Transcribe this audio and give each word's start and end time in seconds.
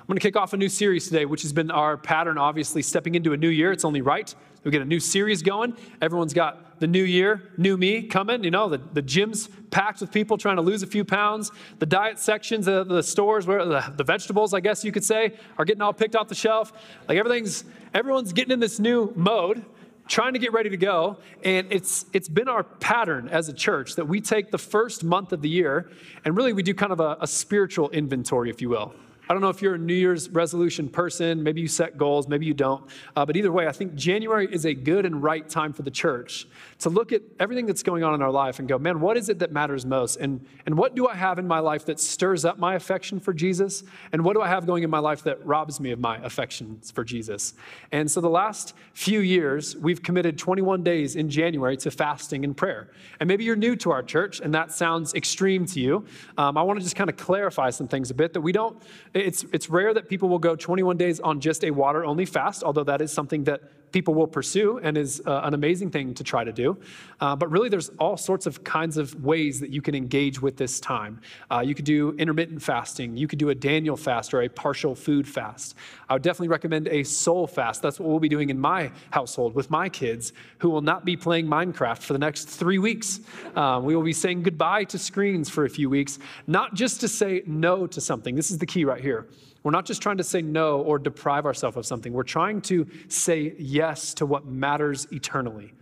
I'm 0.00 0.06
going 0.06 0.16
to 0.16 0.22
kick 0.22 0.36
off 0.36 0.52
a 0.52 0.56
new 0.56 0.68
series 0.68 1.06
today, 1.06 1.24
which 1.26 1.42
has 1.42 1.52
been 1.52 1.70
our 1.70 1.96
pattern, 1.96 2.38
obviously, 2.38 2.82
stepping 2.82 3.14
into 3.14 3.32
a 3.32 3.36
new 3.36 3.48
year. 3.48 3.72
It's 3.72 3.84
only 3.84 4.00
right. 4.00 4.34
We 4.64 4.70
get 4.70 4.82
a 4.82 4.86
new 4.86 5.00
series 5.00 5.42
going. 5.42 5.76
Everyone's 6.00 6.32
got 6.32 6.80
the 6.80 6.86
new 6.86 7.02
year, 7.02 7.50
new 7.56 7.76
me 7.76 8.02
coming. 8.02 8.44
You 8.44 8.50
know, 8.50 8.68
the, 8.68 8.78
the 8.78 9.02
gym's 9.02 9.48
packed 9.70 10.00
with 10.00 10.12
people 10.12 10.38
trying 10.38 10.56
to 10.56 10.62
lose 10.62 10.82
a 10.82 10.86
few 10.86 11.04
pounds. 11.04 11.50
The 11.78 11.86
diet 11.86 12.18
sections 12.18 12.68
of 12.68 12.88
the 12.88 13.02
stores, 13.02 13.46
where 13.46 13.64
the, 13.64 13.92
the 13.96 14.04
vegetables, 14.04 14.54
I 14.54 14.60
guess 14.60 14.84
you 14.84 14.92
could 14.92 15.04
say, 15.04 15.36
are 15.58 15.64
getting 15.64 15.82
all 15.82 15.92
picked 15.92 16.16
off 16.16 16.28
the 16.28 16.34
shelf. 16.34 16.72
Like 17.08 17.18
everything's, 17.18 17.64
everyone's 17.94 18.32
getting 18.32 18.52
in 18.52 18.60
this 18.60 18.78
new 18.78 19.12
mode 19.16 19.64
trying 20.06 20.32
to 20.32 20.38
get 20.38 20.52
ready 20.54 20.70
to 20.70 20.76
go 20.78 21.18
and 21.44 21.66
it's 21.70 22.06
it's 22.14 22.30
been 22.30 22.48
our 22.48 22.64
pattern 22.64 23.28
as 23.28 23.50
a 23.50 23.52
church 23.52 23.94
that 23.94 24.08
we 24.08 24.22
take 24.22 24.50
the 24.50 24.56
first 24.56 25.04
month 25.04 25.32
of 25.34 25.42
the 25.42 25.48
year 25.50 25.90
and 26.24 26.34
really 26.34 26.54
we 26.54 26.62
do 26.62 26.72
kind 26.72 26.92
of 26.92 27.00
a, 27.00 27.18
a 27.20 27.26
spiritual 27.26 27.90
inventory 27.90 28.48
if 28.48 28.62
you 28.62 28.70
will 28.70 28.94
I 29.28 29.34
don't 29.34 29.42
know 29.42 29.50
if 29.50 29.60
you're 29.60 29.74
a 29.74 29.78
New 29.78 29.94
Year's 29.94 30.30
resolution 30.30 30.88
person. 30.88 31.42
Maybe 31.42 31.60
you 31.60 31.68
set 31.68 31.98
goals, 31.98 32.28
maybe 32.28 32.46
you 32.46 32.54
don't. 32.54 32.88
Uh, 33.14 33.26
but 33.26 33.36
either 33.36 33.52
way, 33.52 33.66
I 33.66 33.72
think 33.72 33.94
January 33.94 34.48
is 34.50 34.64
a 34.64 34.72
good 34.72 35.04
and 35.04 35.22
right 35.22 35.46
time 35.46 35.74
for 35.74 35.82
the 35.82 35.90
church 35.90 36.46
to 36.78 36.88
look 36.88 37.12
at 37.12 37.20
everything 37.38 37.66
that's 37.66 37.82
going 37.82 38.02
on 38.02 38.14
in 38.14 38.22
our 38.22 38.30
life 38.30 38.58
and 38.58 38.66
go, 38.66 38.78
man, 38.78 39.00
what 39.00 39.18
is 39.18 39.28
it 39.28 39.40
that 39.40 39.52
matters 39.52 39.84
most? 39.84 40.16
And, 40.16 40.46
and 40.64 40.78
what 40.78 40.94
do 40.94 41.08
I 41.08 41.14
have 41.14 41.38
in 41.38 41.46
my 41.46 41.58
life 41.58 41.84
that 41.86 42.00
stirs 42.00 42.46
up 42.46 42.58
my 42.58 42.74
affection 42.74 43.20
for 43.20 43.34
Jesus? 43.34 43.82
And 44.12 44.24
what 44.24 44.32
do 44.32 44.40
I 44.40 44.48
have 44.48 44.64
going 44.64 44.82
in 44.82 44.88
my 44.88 44.98
life 44.98 45.22
that 45.24 45.44
robs 45.44 45.78
me 45.78 45.90
of 45.90 45.98
my 45.98 46.16
affections 46.24 46.90
for 46.90 47.04
Jesus? 47.04 47.52
And 47.92 48.10
so 48.10 48.22
the 48.22 48.30
last 48.30 48.74
few 48.94 49.20
years, 49.20 49.76
we've 49.76 50.02
committed 50.02 50.38
21 50.38 50.82
days 50.82 51.16
in 51.16 51.28
January 51.28 51.76
to 51.78 51.90
fasting 51.90 52.44
and 52.44 52.56
prayer. 52.56 52.88
And 53.20 53.28
maybe 53.28 53.44
you're 53.44 53.56
new 53.56 53.76
to 53.76 53.90
our 53.90 54.02
church 54.02 54.40
and 54.40 54.54
that 54.54 54.72
sounds 54.72 55.12
extreme 55.12 55.66
to 55.66 55.80
you. 55.80 56.06
Um, 56.38 56.56
I 56.56 56.62
want 56.62 56.78
to 56.78 56.82
just 56.82 56.96
kind 56.96 57.10
of 57.10 57.18
clarify 57.18 57.68
some 57.68 57.88
things 57.88 58.10
a 58.10 58.14
bit 58.14 58.32
that 58.32 58.40
we 58.40 58.52
don't 58.52 58.82
it's, 59.18 59.44
it's 59.52 59.68
rare 59.68 59.92
that 59.94 60.08
people 60.08 60.28
will 60.28 60.38
go 60.38 60.56
21 60.56 60.96
days 60.96 61.20
on 61.20 61.40
just 61.40 61.64
a 61.64 61.70
water 61.70 62.04
only 62.04 62.24
fast, 62.24 62.62
although 62.62 62.84
that 62.84 63.00
is 63.00 63.12
something 63.12 63.44
that 63.44 63.87
people 63.92 64.14
will 64.14 64.26
pursue 64.26 64.78
and 64.78 64.96
is 64.96 65.22
uh, 65.26 65.40
an 65.44 65.54
amazing 65.54 65.90
thing 65.90 66.14
to 66.14 66.24
try 66.24 66.44
to 66.44 66.52
do. 66.52 66.76
Uh, 67.20 67.34
but 67.34 67.50
really, 67.50 67.68
there's 67.68 67.90
all 67.98 68.16
sorts 68.16 68.46
of 68.46 68.62
kinds 68.64 68.96
of 68.96 69.24
ways 69.24 69.60
that 69.60 69.70
you 69.70 69.82
can 69.82 69.94
engage 69.94 70.40
with 70.40 70.56
this 70.56 70.80
time. 70.80 71.20
Uh, 71.50 71.60
you 71.60 71.74
could 71.74 71.84
do 71.84 72.12
intermittent 72.18 72.62
fasting, 72.62 73.16
you 73.16 73.26
could 73.26 73.38
do 73.38 73.50
a 73.50 73.54
Daniel 73.54 73.96
fast 73.96 74.34
or 74.34 74.42
a 74.42 74.48
partial 74.48 74.94
food 74.94 75.26
fast. 75.26 75.74
I 76.08 76.14
would 76.14 76.22
definitely 76.22 76.48
recommend 76.48 76.88
a 76.88 77.02
soul 77.02 77.46
fast. 77.46 77.82
That's 77.82 77.98
what 77.98 78.08
we'll 78.08 78.18
be 78.18 78.28
doing 78.28 78.50
in 78.50 78.58
my 78.58 78.90
household 79.10 79.54
with 79.54 79.70
my 79.70 79.88
kids, 79.88 80.32
who 80.58 80.70
will 80.70 80.80
not 80.80 81.04
be 81.04 81.16
playing 81.16 81.46
Minecraft 81.46 81.98
for 81.98 82.12
the 82.12 82.18
next 82.18 82.44
three 82.46 82.78
weeks. 82.78 83.20
Uh, 83.54 83.80
we 83.82 83.94
will 83.94 84.02
be 84.02 84.12
saying 84.12 84.42
goodbye 84.42 84.84
to 84.84 84.98
screens 84.98 85.48
for 85.48 85.64
a 85.64 85.70
few 85.70 85.90
weeks, 85.90 86.18
not 86.46 86.74
just 86.74 87.00
to 87.00 87.08
say 87.08 87.42
no 87.46 87.86
to 87.86 88.00
something. 88.00 88.34
This 88.34 88.50
is 88.50 88.58
the 88.58 88.66
key 88.66 88.84
right 88.84 89.00
here. 89.00 89.26
We're 89.68 89.72
not 89.72 89.84
just 89.84 90.00
trying 90.00 90.16
to 90.16 90.24
say 90.24 90.40
no 90.40 90.80
or 90.80 90.98
deprive 90.98 91.44
ourselves 91.44 91.76
of 91.76 91.84
something. 91.84 92.14
We're 92.14 92.22
trying 92.22 92.62
to 92.62 92.86
say 93.08 93.54
yes 93.58 94.14
to 94.14 94.24
what 94.24 94.46
matters 94.46 95.06
eternally. 95.12 95.74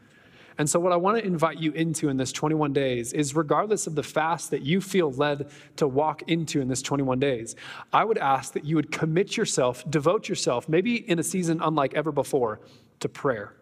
And 0.58 0.68
so, 0.68 0.80
what 0.80 0.92
I 0.92 0.96
want 0.96 1.18
to 1.18 1.24
invite 1.24 1.60
you 1.60 1.70
into 1.70 2.08
in 2.08 2.16
this 2.16 2.32
21 2.32 2.72
days 2.72 3.12
is 3.12 3.36
regardless 3.36 3.86
of 3.86 3.94
the 3.94 4.02
fast 4.02 4.50
that 4.50 4.62
you 4.62 4.80
feel 4.80 5.12
led 5.12 5.52
to 5.76 5.86
walk 5.86 6.22
into 6.22 6.60
in 6.60 6.66
this 6.66 6.82
21 6.82 7.20
days, 7.20 7.54
I 7.92 8.04
would 8.04 8.18
ask 8.18 8.54
that 8.54 8.64
you 8.64 8.74
would 8.74 8.90
commit 8.90 9.36
yourself, 9.36 9.88
devote 9.88 10.28
yourself, 10.28 10.68
maybe 10.68 11.08
in 11.08 11.20
a 11.20 11.22
season 11.22 11.60
unlike 11.62 11.94
ever 11.94 12.10
before, 12.10 12.58
to 12.98 13.08
prayer. 13.08 13.54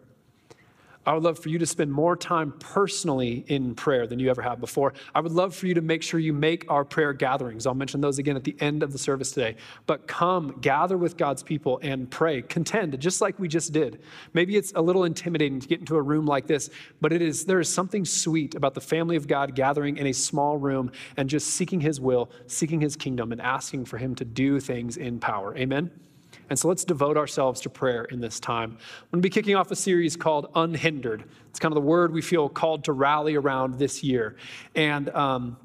I 1.05 1.13
would 1.13 1.23
love 1.23 1.37
for 1.37 1.49
you 1.49 1.59
to 1.59 1.65
spend 1.65 1.91
more 1.91 2.15
time 2.15 2.53
personally 2.59 3.45
in 3.47 3.75
prayer 3.75 4.07
than 4.07 4.17
you 4.19 4.29
ever 4.29 4.41
have 4.41 4.59
before. 4.59 4.93
I 5.13 5.21
would 5.21 5.31
love 5.31 5.55
for 5.55 5.67
you 5.67 5.75
to 5.75 5.81
make 5.81 6.01
sure 6.01 6.19
you 6.19 6.33
make 6.33 6.65
our 6.69 6.83
prayer 6.83 7.13
gatherings. 7.13 7.67
I'll 7.67 7.75
mention 7.75 8.01
those 8.01 8.17
again 8.17 8.35
at 8.35 8.43
the 8.43 8.55
end 8.59 8.81
of 8.81 8.91
the 8.91 8.97
service 8.97 9.31
today. 9.31 9.55
But 9.85 10.07
come, 10.07 10.57
gather 10.61 10.97
with 10.97 11.15
God's 11.15 11.43
people 11.43 11.79
and 11.83 12.09
pray. 12.09 12.41
Contend, 12.41 12.99
just 12.99 13.21
like 13.21 13.37
we 13.39 13.47
just 13.47 13.71
did. 13.71 14.01
Maybe 14.33 14.55
it's 14.55 14.73
a 14.75 14.81
little 14.81 15.03
intimidating 15.03 15.59
to 15.59 15.67
get 15.67 15.79
into 15.79 15.95
a 15.95 16.01
room 16.01 16.25
like 16.25 16.47
this, 16.47 16.69
but 17.01 17.13
it 17.13 17.21
is 17.21 17.45
there 17.45 17.59
is 17.59 17.71
something 17.71 18.05
sweet 18.05 18.55
about 18.55 18.73
the 18.73 18.81
family 18.81 19.15
of 19.15 19.27
God 19.27 19.55
gathering 19.55 19.97
in 19.97 20.07
a 20.07 20.13
small 20.13 20.57
room 20.57 20.91
and 21.17 21.29
just 21.29 21.47
seeking 21.51 21.81
his 21.81 21.99
will, 21.99 22.31
seeking 22.47 22.81
his 22.81 22.95
kingdom, 22.95 23.31
and 23.31 23.41
asking 23.41 23.85
for 23.85 23.97
him 23.97 24.15
to 24.15 24.25
do 24.25 24.59
things 24.59 24.97
in 24.97 25.19
power. 25.19 25.55
Amen. 25.57 25.91
And 26.49 26.57
so 26.57 26.67
let's 26.67 26.83
devote 26.83 27.17
ourselves 27.17 27.61
to 27.61 27.69
prayer 27.69 28.05
in 28.05 28.21
this 28.21 28.39
time. 28.39 28.71
I'm 28.71 29.07
going 29.11 29.21
to 29.21 29.25
be 29.25 29.29
kicking 29.29 29.55
off 29.55 29.71
a 29.71 29.75
series 29.75 30.15
called 30.15 30.51
Unhindered. 30.55 31.23
It's 31.49 31.59
kind 31.59 31.71
of 31.71 31.75
the 31.75 31.87
word 31.87 32.13
we 32.13 32.21
feel 32.21 32.49
called 32.49 32.83
to 32.85 32.93
rally 32.93 33.35
around 33.35 33.79
this 33.79 34.03
year. 34.03 34.35
And 34.75 35.09
um, 35.09 35.57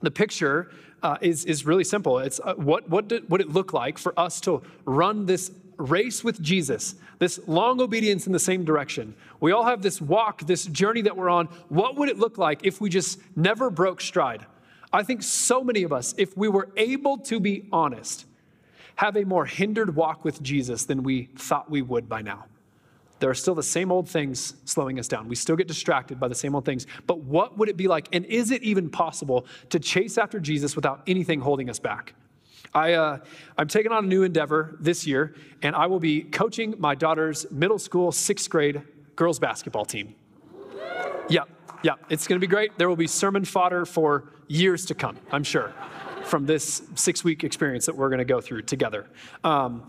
the 0.00 0.10
picture 0.10 0.70
uh, 1.02 1.18
is, 1.20 1.44
is 1.44 1.66
really 1.66 1.84
simple. 1.84 2.18
It's 2.18 2.40
uh, 2.40 2.54
what, 2.54 2.88
what 2.88 3.08
did, 3.08 3.28
would 3.30 3.40
it 3.40 3.50
look 3.50 3.72
like 3.72 3.98
for 3.98 4.18
us 4.18 4.40
to 4.42 4.62
run 4.84 5.26
this 5.26 5.50
race 5.76 6.24
with 6.24 6.40
Jesus, 6.40 6.94
this 7.18 7.38
long 7.46 7.80
obedience 7.80 8.26
in 8.26 8.32
the 8.32 8.38
same 8.38 8.64
direction? 8.64 9.14
We 9.40 9.52
all 9.52 9.64
have 9.64 9.82
this 9.82 10.00
walk, 10.00 10.46
this 10.46 10.64
journey 10.64 11.02
that 11.02 11.16
we're 11.16 11.28
on. 11.28 11.46
What 11.68 11.96
would 11.96 12.08
it 12.08 12.18
look 12.18 12.38
like 12.38 12.64
if 12.64 12.80
we 12.80 12.88
just 12.88 13.20
never 13.36 13.68
broke 13.70 14.00
stride? 14.00 14.46
I 14.92 15.02
think 15.02 15.22
so 15.22 15.62
many 15.62 15.82
of 15.82 15.92
us, 15.92 16.14
if 16.16 16.36
we 16.36 16.48
were 16.48 16.70
able 16.76 17.18
to 17.18 17.38
be 17.38 17.68
honest, 17.72 18.24
have 18.96 19.16
a 19.16 19.24
more 19.24 19.44
hindered 19.44 19.94
walk 19.94 20.24
with 20.24 20.42
Jesus 20.42 20.84
than 20.84 21.02
we 21.02 21.28
thought 21.36 21.70
we 21.70 21.82
would 21.82 22.08
by 22.08 22.22
now. 22.22 22.46
There 23.18 23.30
are 23.30 23.34
still 23.34 23.54
the 23.54 23.62
same 23.62 23.90
old 23.90 24.08
things 24.08 24.54
slowing 24.64 24.98
us 24.98 25.08
down. 25.08 25.28
We 25.28 25.36
still 25.36 25.56
get 25.56 25.68
distracted 25.68 26.20
by 26.20 26.28
the 26.28 26.34
same 26.34 26.54
old 26.54 26.64
things. 26.64 26.86
But 27.06 27.20
what 27.20 27.56
would 27.56 27.68
it 27.68 27.76
be 27.76 27.88
like? 27.88 28.08
And 28.12 28.26
is 28.26 28.50
it 28.50 28.62
even 28.62 28.90
possible 28.90 29.46
to 29.70 29.78
chase 29.78 30.18
after 30.18 30.38
Jesus 30.38 30.76
without 30.76 31.02
anything 31.06 31.40
holding 31.40 31.70
us 31.70 31.78
back? 31.78 32.14
I, 32.74 32.94
uh, 32.94 33.18
I'm 33.56 33.68
taking 33.68 33.92
on 33.92 34.04
a 34.04 34.06
new 34.06 34.22
endeavor 34.22 34.76
this 34.80 35.06
year, 35.06 35.34
and 35.62 35.74
I 35.74 35.86
will 35.86 36.00
be 36.00 36.22
coaching 36.22 36.74
my 36.78 36.94
daughter's 36.94 37.50
middle 37.50 37.78
school 37.78 38.12
sixth 38.12 38.50
grade 38.50 38.82
girls 39.14 39.38
basketball 39.38 39.86
team. 39.86 40.14
Yeah, 41.28 41.44
yeah, 41.82 41.94
it's 42.10 42.26
going 42.26 42.38
to 42.38 42.46
be 42.46 42.50
great. 42.50 42.76
There 42.76 42.88
will 42.88 42.96
be 42.96 43.06
sermon 43.06 43.44
fodder 43.44 43.86
for 43.86 44.32
years 44.48 44.84
to 44.86 44.94
come, 44.94 45.16
I'm 45.32 45.44
sure 45.44 45.72
from 46.26 46.46
this 46.46 46.82
six 46.94 47.24
week 47.24 47.44
experience 47.44 47.86
that 47.86 47.96
we're 47.96 48.08
going 48.08 48.18
to 48.18 48.24
go 48.24 48.40
through 48.40 48.62
together. 48.62 49.06
Um, 49.44 49.86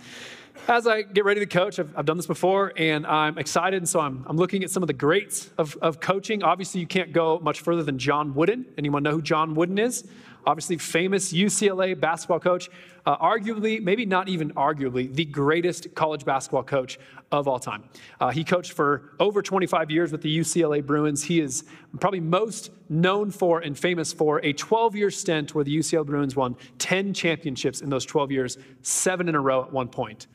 as 0.68 0.86
I 0.86 1.02
get 1.02 1.24
ready 1.24 1.40
to 1.40 1.46
coach, 1.46 1.80
I've, 1.80 1.98
I've, 1.98 2.06
done 2.06 2.18
this 2.18 2.26
before 2.26 2.74
and 2.76 3.06
I'm 3.08 3.38
excited. 3.38 3.78
And 3.78 3.88
so 3.88 4.00
I'm, 4.00 4.26
I'm 4.28 4.38
looking 4.38 4.64
at 4.64 4.72
some 4.72 4.84
of 4.84 4.88
the 4.88 4.94
greats 4.94 5.50
of, 5.58 5.78
of 5.82 6.00
coaching. 6.00 6.44
Obviously, 6.44 6.82
you 6.82 6.88
can't 6.88 7.14
go 7.14 7.40
much 7.40 7.62
further 7.62 7.84
than 7.84 7.98
John 7.98 8.34
Wooden. 8.34 8.66
Anyone 8.78 9.04
know 9.04 9.12
who 9.12 9.22
John 9.22 9.56
Wooden 9.56 9.78
is? 9.78 10.04
Obviously, 10.48 10.78
famous 10.78 11.34
UCLA 11.34 12.00
basketball 12.00 12.40
coach, 12.40 12.70
uh, 13.06 13.18
arguably, 13.18 13.84
maybe 13.84 14.06
not 14.06 14.30
even 14.30 14.54
arguably, 14.54 15.14
the 15.14 15.26
greatest 15.26 15.94
college 15.94 16.24
basketball 16.24 16.64
coach 16.64 16.98
of 17.34 17.50
all 17.50 17.60
time. 17.60 17.84
Uh, 18.22 18.30
he 18.30 18.46
coached 18.46 18.72
for 18.72 19.12
over 19.20 19.42
25 19.42 19.92
years 19.92 20.10
with 20.10 20.22
the 20.22 20.40
UCLA 20.40 20.86
Bruins. 20.86 21.22
He 21.22 21.42
is 21.42 21.66
probably 22.00 22.22
most 22.22 22.72
known 22.88 23.30
for 23.30 23.60
and 23.60 23.78
famous 23.78 24.14
for 24.14 24.40
a 24.46 24.54
12 24.54 24.96
year 24.96 25.12
stint 25.12 25.54
where 25.54 25.66
the 25.66 25.78
UCLA 25.78 26.06
Bruins 26.06 26.38
won 26.38 26.56
10 26.80 27.14
championships 27.14 27.82
in 27.82 27.90
those 27.90 28.06
12 28.06 28.32
years, 28.32 28.58
seven 28.84 29.28
in 29.28 29.36
a 29.36 29.42
row 29.42 29.64
at 29.64 29.74
one 29.74 29.90
point. 29.90 30.28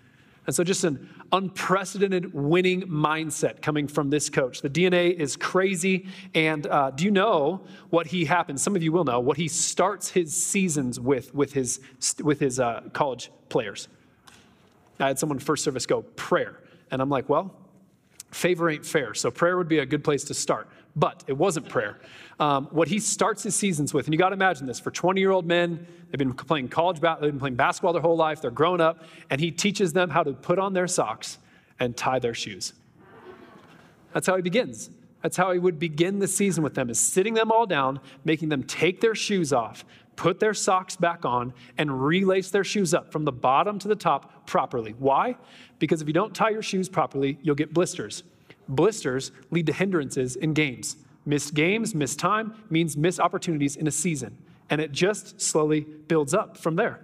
And 0.47 0.55
so, 0.55 0.65
just 0.65 0.83
an 0.83 1.09
unprecedented 1.31 2.35
winning 2.35 2.83
mindset 2.83 3.63
coming 3.63 3.87
from 3.87 4.11
this 4.11 4.29
coach. 4.29 4.61
The 4.61 4.71
DNA 4.71 5.15
is 5.15 5.37
crazy. 5.37 6.07
And 6.35 6.67
uh, 6.67 6.91
do 6.91 7.05
you 7.05 7.13
know 7.13 7.61
what 7.91 8.09
he 8.09 8.25
happens? 8.25 8.61
Some 8.61 8.75
of 8.75 8.83
you 8.83 8.91
will 8.91 9.05
know 9.05 9.21
what 9.21 9.37
he 9.37 9.47
starts 9.47 10.11
his 10.11 10.35
seasons 10.35 10.99
with 10.99 11.33
with 11.35 11.53
his, 11.53 11.81
with 12.23 12.41
his 12.41 12.59
uh, 12.59 12.83
college 12.93 13.31
players. 13.49 13.89
I 14.99 15.09
had 15.09 15.19
someone 15.19 15.39
first 15.39 15.65
service 15.65 15.87
go, 15.87 16.03
prayer. 16.03 16.59
And 16.91 17.01
I'm 17.01 17.09
like, 17.09 17.29
well, 17.29 17.55
favor 18.31 18.69
ain't 18.69 18.85
fair. 18.85 19.15
So 19.15 19.31
prayer 19.31 19.57
would 19.57 19.69
be 19.69 19.79
a 19.79 19.87
good 19.87 20.05
place 20.05 20.25
to 20.25 20.35
start. 20.35 20.69
But 20.95 21.25
it 21.27 21.33
wasn't 21.33 21.69
prayer. 21.69 21.99
Um, 22.39 22.67
what 22.71 22.89
he 22.89 22.99
starts 22.99 23.43
his 23.43 23.55
seasons 23.55 23.95
with, 23.95 24.07
and 24.07 24.15
you 24.15 24.19
got 24.19 24.31
to 24.31 24.35
imagine 24.35 24.67
this 24.67 24.81
for 24.81 24.91
20 24.91 25.21
year 25.21 25.31
old 25.31 25.47
men, 25.47 25.87
they've 26.11 26.19
been 26.19 26.35
playing 26.35 26.69
college, 26.69 27.01
they've 27.01 27.21
been 27.21 27.39
playing 27.39 27.57
basketball 27.57 27.93
their 27.93 28.03
whole 28.03 28.17
life, 28.17 28.41
they're 28.41 28.51
grown 28.51 28.81
up, 28.81 29.05
and 29.31 29.41
he 29.41 29.51
teaches 29.51 29.93
them 29.93 30.11
how 30.11 30.23
to 30.23 30.33
put 30.33 30.59
on 30.59 30.73
their 30.73 30.87
socks 30.87 31.39
and 31.79 31.97
tie 31.97 32.19
their 32.19 32.35
shoes. 32.35 32.75
That's 34.13 34.27
how 34.27 34.37
he 34.37 34.43
begins. 34.43 34.91
That's 35.23 35.37
how 35.37 35.53
he 35.53 35.59
would 35.59 35.79
begin 35.79 36.19
the 36.19 36.29
season 36.29 36.65
with 36.65 36.75
them, 36.75 36.91
is 36.91 36.99
sitting 36.99 37.35
them 37.35 37.53
all 37.53 37.65
down, 37.65 38.01
making 38.25 38.49
them 38.49 38.65
take 38.65 39.01
their 39.01 39.15
shoes 39.15 39.53
off, 39.53 39.85
put 40.17 40.41
their 40.41 40.53
socks 40.53 40.97
back 40.97 41.25
on, 41.25 41.55
and 41.79 42.05
relace 42.05 42.51
their 42.51 42.65
shoes 42.65 42.93
up 42.93 43.13
from 43.13 43.25
the 43.25 43.33
bottom 43.33 43.79
to 43.79 43.89
the 43.89 43.95
top 43.95 44.47
properly. 44.47 44.95
Why? 44.99 45.37
Because 45.79 46.03
if 46.03 46.09
you 46.09 46.13
don't 46.13 46.35
tie 46.35 46.51
your 46.51 46.63
shoes 46.63 46.89
properly, 46.89 47.39
you'll 47.43 47.55
get 47.55 47.73
blisters. 47.73 48.25
Blisters 48.69 49.33
lead 49.51 49.67
to 49.67 49.73
hindrances 49.73 50.37
in 50.37 50.55
games. 50.55 50.97
Missed 51.25 51.55
games, 51.55 51.95
missed 51.95 52.19
time 52.19 52.55
means 52.71 52.97
missed 52.97 53.21
opportunities 53.21 53.77
in 53.77 53.87
a 53.87 53.91
season. 53.91 54.37
And 54.71 54.81
it 54.81 54.93
just 54.93 55.41
slowly 55.41 55.81
builds 55.81 56.35
up 56.35 56.57
from 56.57 56.77
there. 56.77 57.01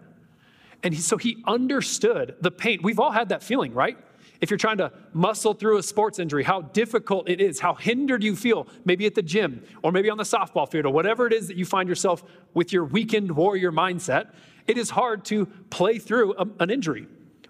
And 0.82 0.94
he, 0.94 1.00
so 1.00 1.16
he 1.16 1.42
understood 1.46 2.36
the 2.40 2.50
pain. 2.50 2.80
We've 2.82 3.00
all 3.00 3.10
had 3.10 3.30
that 3.30 3.42
feeling, 3.42 3.74
right? 3.74 3.98
If 4.40 4.50
you're 4.50 4.58
trying 4.58 4.78
to 4.78 4.92
muscle 5.12 5.52
through 5.52 5.78
a 5.78 5.82
sports 5.82 6.20
injury, 6.20 6.44
how 6.44 6.62
difficult 6.62 7.28
it 7.28 7.40
is, 7.40 7.58
how 7.58 7.74
hindered 7.74 8.22
you 8.22 8.36
feel, 8.36 8.68
maybe 8.84 9.04
at 9.06 9.14
the 9.14 9.22
gym 9.22 9.64
or 9.82 9.90
maybe 9.90 10.10
on 10.10 10.16
the 10.16 10.24
softball 10.24 10.70
field 10.70 10.86
or 10.86 10.92
whatever 10.92 11.26
it 11.26 11.32
is 11.32 11.48
that 11.48 11.56
you 11.56 11.64
find 11.64 11.88
yourself 11.88 12.22
with 12.54 12.72
your 12.72 12.84
weakened 12.84 13.32
warrior 13.32 13.72
mindset. 13.72 14.32
it 14.68 14.78
is 14.78 14.90
hard 14.90 15.24
to 15.24 15.46
play 15.70 15.98
through 15.98 16.34
a, 16.36 16.46
an 16.60 16.70
injury. 16.70 17.06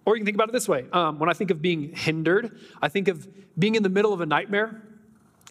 Or 0.08 0.16
you 0.16 0.20
can 0.20 0.24
think 0.24 0.36
about 0.36 0.48
it 0.48 0.52
this 0.52 0.66
way 0.66 0.86
um, 0.90 1.18
when 1.18 1.28
I 1.28 1.34
think 1.34 1.50
of 1.50 1.60
being 1.60 1.94
hindered, 1.94 2.58
I 2.80 2.88
think 2.88 3.08
of 3.08 3.28
being 3.58 3.74
in 3.74 3.82
the 3.82 3.90
middle 3.90 4.14
of 4.14 4.22
a 4.22 4.26
nightmare. 4.26 4.80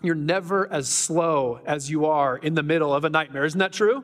You're 0.02 0.16
never 0.16 0.68
as 0.74 0.90
slow 0.90 1.60
as 1.64 1.92
you 1.92 2.08
are 2.08 2.38
in 2.38 2.56
the 2.56 2.64
middle 2.64 2.92
of 2.92 3.06
a 3.06 3.10
nightmare. 3.12 3.46
Isn't 3.46 3.60
that 3.60 3.72
true? 3.72 4.04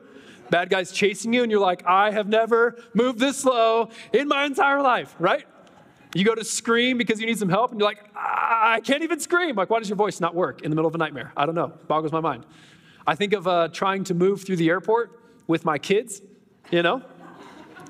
Bad 0.50 0.70
guys 0.70 0.92
chasing 0.92 1.32
you, 1.32 1.42
and 1.42 1.50
you're 1.50 1.60
like, 1.60 1.84
I 1.84 2.12
have 2.12 2.28
never 2.28 2.76
moved 2.94 3.18
this 3.18 3.38
slow 3.38 3.88
in 4.12 4.28
my 4.28 4.44
entire 4.44 4.80
life, 4.80 5.16
right? 5.18 5.44
You 6.14 6.24
go 6.24 6.36
to 6.36 6.44
scream 6.44 6.98
because 6.98 7.20
you 7.20 7.26
need 7.26 7.38
some 7.40 7.48
help, 7.48 7.72
and 7.72 7.80
you're 7.80 7.88
like, 7.88 8.04
I 8.14 8.80
can't 8.84 9.02
even 9.02 9.18
scream. 9.18 9.56
Like, 9.56 9.70
why 9.70 9.80
does 9.80 9.88
your 9.88 9.96
voice 9.96 10.20
not 10.20 10.36
work 10.36 10.62
in 10.62 10.70
the 10.70 10.76
middle 10.76 10.88
of 10.88 10.94
a 10.94 10.98
nightmare? 10.98 11.32
I 11.36 11.46
don't 11.46 11.56
know. 11.56 11.72
Boggles 11.88 12.12
my 12.12 12.20
mind. 12.20 12.46
I 13.08 13.16
think 13.16 13.32
of 13.32 13.48
uh, 13.48 13.70
trying 13.72 14.04
to 14.04 14.14
move 14.14 14.44
through 14.44 14.58
the 14.58 14.68
airport 14.68 15.18
with 15.48 15.64
my 15.64 15.78
kids, 15.78 16.22
you 16.70 16.84
know? 16.84 17.02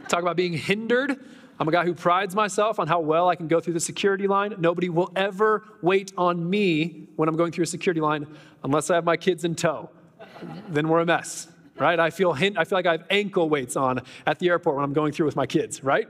Talk 0.09 0.23
about 0.23 0.37
being 0.37 0.55
hindered. 0.55 1.21
I'm 1.59 1.69
a 1.69 1.73
guy 1.73 1.85
who 1.85 1.95
prides 1.95 2.35
myself 2.35 2.81
on 2.81 2.89
how 2.89 3.01
well 3.01 3.29
I 3.29 3.37
can 3.37 3.47
go 3.47 3.61
through 3.61 3.75
the 3.75 3.81
security 3.81 4.27
line. 4.27 4.55
Nobody 4.59 4.89
will 4.89 5.13
ever 5.15 5.63
wait 5.83 6.13
on 6.19 6.49
me 6.49 7.07
when 7.17 7.29
I'm 7.29 7.37
going 7.37 7.53
through 7.53 7.65
a 7.65 7.67
security 7.67 8.01
line 8.01 8.27
unless 8.65 8.91
I 8.91 8.97
have 8.97 9.05
my 9.05 9.17
kids 9.17 9.45
in 9.45 9.55
tow. 9.55 9.91
then 10.69 10.89
we're 10.89 11.01
a 11.01 11.07
mess, 11.07 11.49
right? 11.79 11.99
I 12.01 12.11
feel, 12.11 12.33
hint, 12.33 12.59
I 12.59 12.65
feel 12.65 12.79
like 12.79 12.87
I 12.87 12.93
have 12.93 13.05
ankle 13.09 13.49
weights 13.49 13.77
on 13.77 14.03
at 14.27 14.41
the 14.41 14.49
airport 14.49 14.77
when 14.77 14.85
I'm 14.85 14.93
going 14.93 15.13
through 15.13 15.27
with 15.27 15.37
my 15.37 15.47
kids, 15.47 15.85
right? 15.85 16.09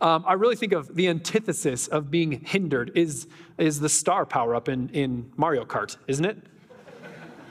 Um, 0.00 0.24
I 0.26 0.32
really 0.32 0.56
think 0.56 0.72
of 0.72 0.94
the 0.94 1.06
antithesis 1.08 1.86
of 1.86 2.10
being 2.10 2.32
hindered 2.44 2.92
is, 2.94 3.28
is 3.58 3.78
the 3.78 3.88
star 3.88 4.24
power 4.24 4.54
up 4.54 4.68
in, 4.68 4.88
in 4.88 5.30
Mario 5.36 5.64
Kart, 5.64 5.96
isn't 6.08 6.24
it? 6.24 6.38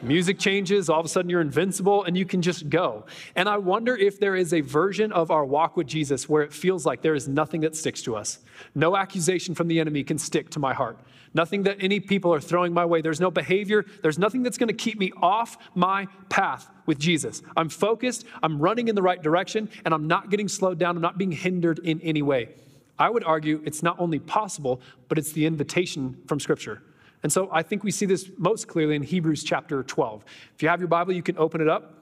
Music 0.03 0.39
changes, 0.39 0.89
all 0.89 0.99
of 0.99 1.05
a 1.05 1.09
sudden 1.09 1.29
you're 1.29 1.41
invincible 1.41 2.03
and 2.03 2.17
you 2.17 2.25
can 2.25 2.41
just 2.41 2.69
go. 2.69 3.05
And 3.35 3.47
I 3.47 3.57
wonder 3.57 3.95
if 3.95 4.19
there 4.19 4.35
is 4.35 4.51
a 4.51 4.61
version 4.61 5.11
of 5.11 5.29
our 5.29 5.45
walk 5.45 5.77
with 5.77 5.85
Jesus 5.85 6.27
where 6.27 6.41
it 6.41 6.51
feels 6.51 6.85
like 6.85 7.03
there 7.03 7.13
is 7.13 7.27
nothing 7.27 7.61
that 7.61 7.75
sticks 7.75 8.01
to 8.03 8.15
us. 8.15 8.39
No 8.73 8.97
accusation 8.97 9.53
from 9.53 9.67
the 9.67 9.79
enemy 9.79 10.03
can 10.03 10.17
stick 10.17 10.49
to 10.51 10.59
my 10.59 10.73
heart. 10.73 10.97
Nothing 11.33 11.63
that 11.63 11.77
any 11.79 11.99
people 11.99 12.33
are 12.33 12.41
throwing 12.41 12.73
my 12.73 12.83
way. 12.83 13.01
There's 13.01 13.21
no 13.21 13.31
behavior. 13.31 13.85
There's 14.01 14.17
nothing 14.19 14.41
that's 14.43 14.57
going 14.57 14.69
to 14.69 14.73
keep 14.73 14.97
me 14.97 15.11
off 15.21 15.57
my 15.75 16.07
path 16.29 16.69
with 16.87 16.97
Jesus. 16.97 17.41
I'm 17.55 17.69
focused, 17.69 18.25
I'm 18.41 18.59
running 18.59 18.87
in 18.87 18.95
the 18.95 19.01
right 19.01 19.21
direction, 19.21 19.69
and 19.85 19.93
I'm 19.93 20.07
not 20.07 20.29
getting 20.29 20.47
slowed 20.47 20.79
down. 20.79 20.95
I'm 20.95 21.01
not 21.01 21.17
being 21.17 21.31
hindered 21.31 21.79
in 21.79 22.01
any 22.01 22.21
way. 22.21 22.49
I 22.97 23.09
would 23.09 23.23
argue 23.23 23.61
it's 23.65 23.81
not 23.81 23.99
only 23.99 24.19
possible, 24.19 24.81
but 25.07 25.17
it's 25.17 25.31
the 25.31 25.45
invitation 25.45 26.17
from 26.27 26.39
Scripture. 26.39 26.81
And 27.23 27.31
so 27.31 27.49
I 27.51 27.61
think 27.63 27.83
we 27.83 27.91
see 27.91 28.05
this 28.05 28.29
most 28.37 28.67
clearly 28.67 28.95
in 28.95 29.03
Hebrews 29.03 29.43
chapter 29.43 29.83
12. 29.83 30.23
If 30.55 30.63
you 30.63 30.69
have 30.69 30.79
your 30.79 30.87
Bible, 30.87 31.13
you 31.13 31.23
can 31.23 31.37
open 31.37 31.61
it 31.61 31.67
up. 31.67 31.97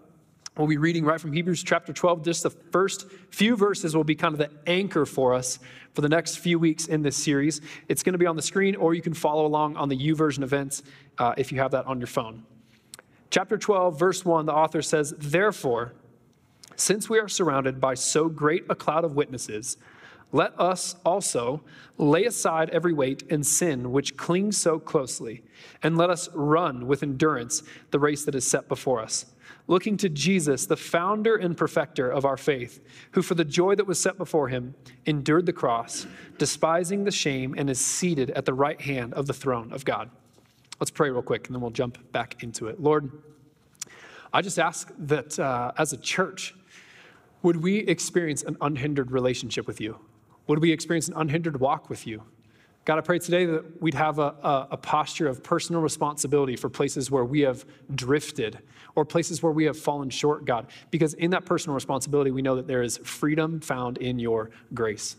We'll 0.57 0.67
be 0.67 0.77
reading 0.77 1.05
right 1.05 1.19
from 1.19 1.31
Hebrews 1.31 1.63
chapter 1.63 1.93
12. 1.93 2.23
Just 2.23 2.43
the 2.43 2.49
first 2.49 3.09
few 3.29 3.55
verses 3.55 3.95
will 3.95 4.03
be 4.03 4.15
kind 4.15 4.33
of 4.33 4.39
the 4.39 4.49
anchor 4.69 5.05
for 5.05 5.33
us 5.33 5.59
for 5.93 6.01
the 6.01 6.09
next 6.09 6.37
few 6.37 6.59
weeks 6.59 6.87
in 6.87 7.01
this 7.01 7.15
series. 7.15 7.61
It's 7.87 8.03
going 8.03 8.13
to 8.13 8.19
be 8.19 8.25
on 8.25 8.35
the 8.35 8.41
screen, 8.41 8.75
or 8.75 8.93
you 8.93 9.01
can 9.01 9.13
follow 9.13 9.45
along 9.45 9.77
on 9.77 9.89
the 9.89 9.97
YouVersion 9.97 10.43
events 10.43 10.83
uh, 11.17 11.33
if 11.37 11.51
you 11.51 11.59
have 11.59 11.71
that 11.71 11.85
on 11.85 11.99
your 11.99 12.07
phone. 12.07 12.43
Chapter 13.29 13.57
12, 13.57 13.97
verse 13.97 14.25
1, 14.25 14.47
the 14.47 14.53
author 14.53 14.81
says, 14.81 15.13
Therefore, 15.17 15.93
since 16.75 17.09
we 17.09 17.19
are 17.19 17.27
surrounded 17.27 17.79
by 17.79 17.93
so 17.93 18.27
great 18.27 18.65
a 18.69 18.75
cloud 18.75 19.03
of 19.05 19.15
witnesses, 19.15 19.77
let 20.31 20.59
us 20.59 20.95
also 21.03 21.61
lay 21.97 22.25
aside 22.25 22.69
every 22.69 22.93
weight 22.93 23.23
and 23.29 23.45
sin 23.45 23.91
which 23.91 24.15
clings 24.15 24.57
so 24.57 24.79
closely, 24.79 25.43
and 25.81 25.97
let 25.97 26.09
us 26.09 26.29
run 26.33 26.87
with 26.87 27.03
endurance 27.03 27.63
the 27.91 27.99
race 27.99 28.25
that 28.25 28.35
is 28.35 28.47
set 28.47 28.67
before 28.67 29.01
us, 29.01 29.25
looking 29.67 29.97
to 29.97 30.07
Jesus, 30.07 30.65
the 30.65 30.77
founder 30.77 31.35
and 31.35 31.57
perfecter 31.57 32.09
of 32.09 32.25
our 32.25 32.37
faith, 32.37 32.79
who 33.11 33.21
for 33.21 33.35
the 33.35 33.45
joy 33.45 33.75
that 33.75 33.87
was 33.87 33.99
set 33.99 34.17
before 34.17 34.49
him 34.49 34.75
endured 35.05 35.45
the 35.45 35.53
cross, 35.53 36.05
despising 36.37 37.03
the 37.03 37.11
shame, 37.11 37.55
and 37.57 37.69
is 37.69 37.83
seated 37.83 38.29
at 38.31 38.45
the 38.45 38.53
right 38.53 38.79
hand 38.79 39.13
of 39.15 39.25
the 39.25 39.33
throne 39.33 39.73
of 39.73 39.83
God. 39.83 40.09
Let's 40.79 40.91
pray 40.91 41.09
real 41.09 41.21
quick, 41.21 41.47
and 41.47 41.55
then 41.55 41.61
we'll 41.61 41.71
jump 41.71 42.11
back 42.11 42.43
into 42.43 42.67
it. 42.67 42.79
Lord, 42.79 43.11
I 44.31 44.41
just 44.41 44.59
ask 44.59 44.91
that 44.99 45.39
uh, 45.39 45.71
as 45.77 45.91
a 45.91 45.97
church, 45.97 46.53
would 47.41 47.57
we 47.57 47.79
experience 47.79 48.43
an 48.43 48.57
unhindered 48.61 49.11
relationship 49.11 49.65
with 49.65 49.81
you? 49.81 49.97
Would 50.49 50.63
we 50.63 50.71
experience 50.71 51.07
an 51.07 51.13
unhindered 51.15 51.59
walk 51.59 51.91
with 51.91 52.07
you? 52.07 52.23
God, 52.83 52.97
I 52.97 53.01
pray 53.01 53.19
today 53.19 53.45
that 53.45 53.79
we'd 53.79 53.93
have 53.93 54.17
a, 54.17 54.33
a, 54.41 54.67
a, 54.71 54.77
posture 54.77 55.27
of 55.27 55.43
personal 55.43 55.79
responsibility 55.79 56.55
for 56.55 56.69
places 56.69 57.11
where 57.11 57.23
we 57.23 57.41
have 57.41 57.65
drifted 57.93 58.57
or 58.95 59.05
places 59.05 59.43
where 59.43 59.51
we 59.51 59.65
have 59.65 59.77
fallen 59.77 60.09
short, 60.09 60.45
God, 60.45 60.65
because 60.89 61.13
in 61.13 61.29
that 61.31 61.45
personal 61.45 61.75
responsibility, 61.75 62.31
we 62.31 62.41
know 62.41 62.55
that 62.55 62.65
there 62.65 62.81
is 62.81 62.97
freedom 63.03 63.59
found 63.59 63.99
in 63.99 64.17
your 64.17 64.49
grace. 64.73 65.17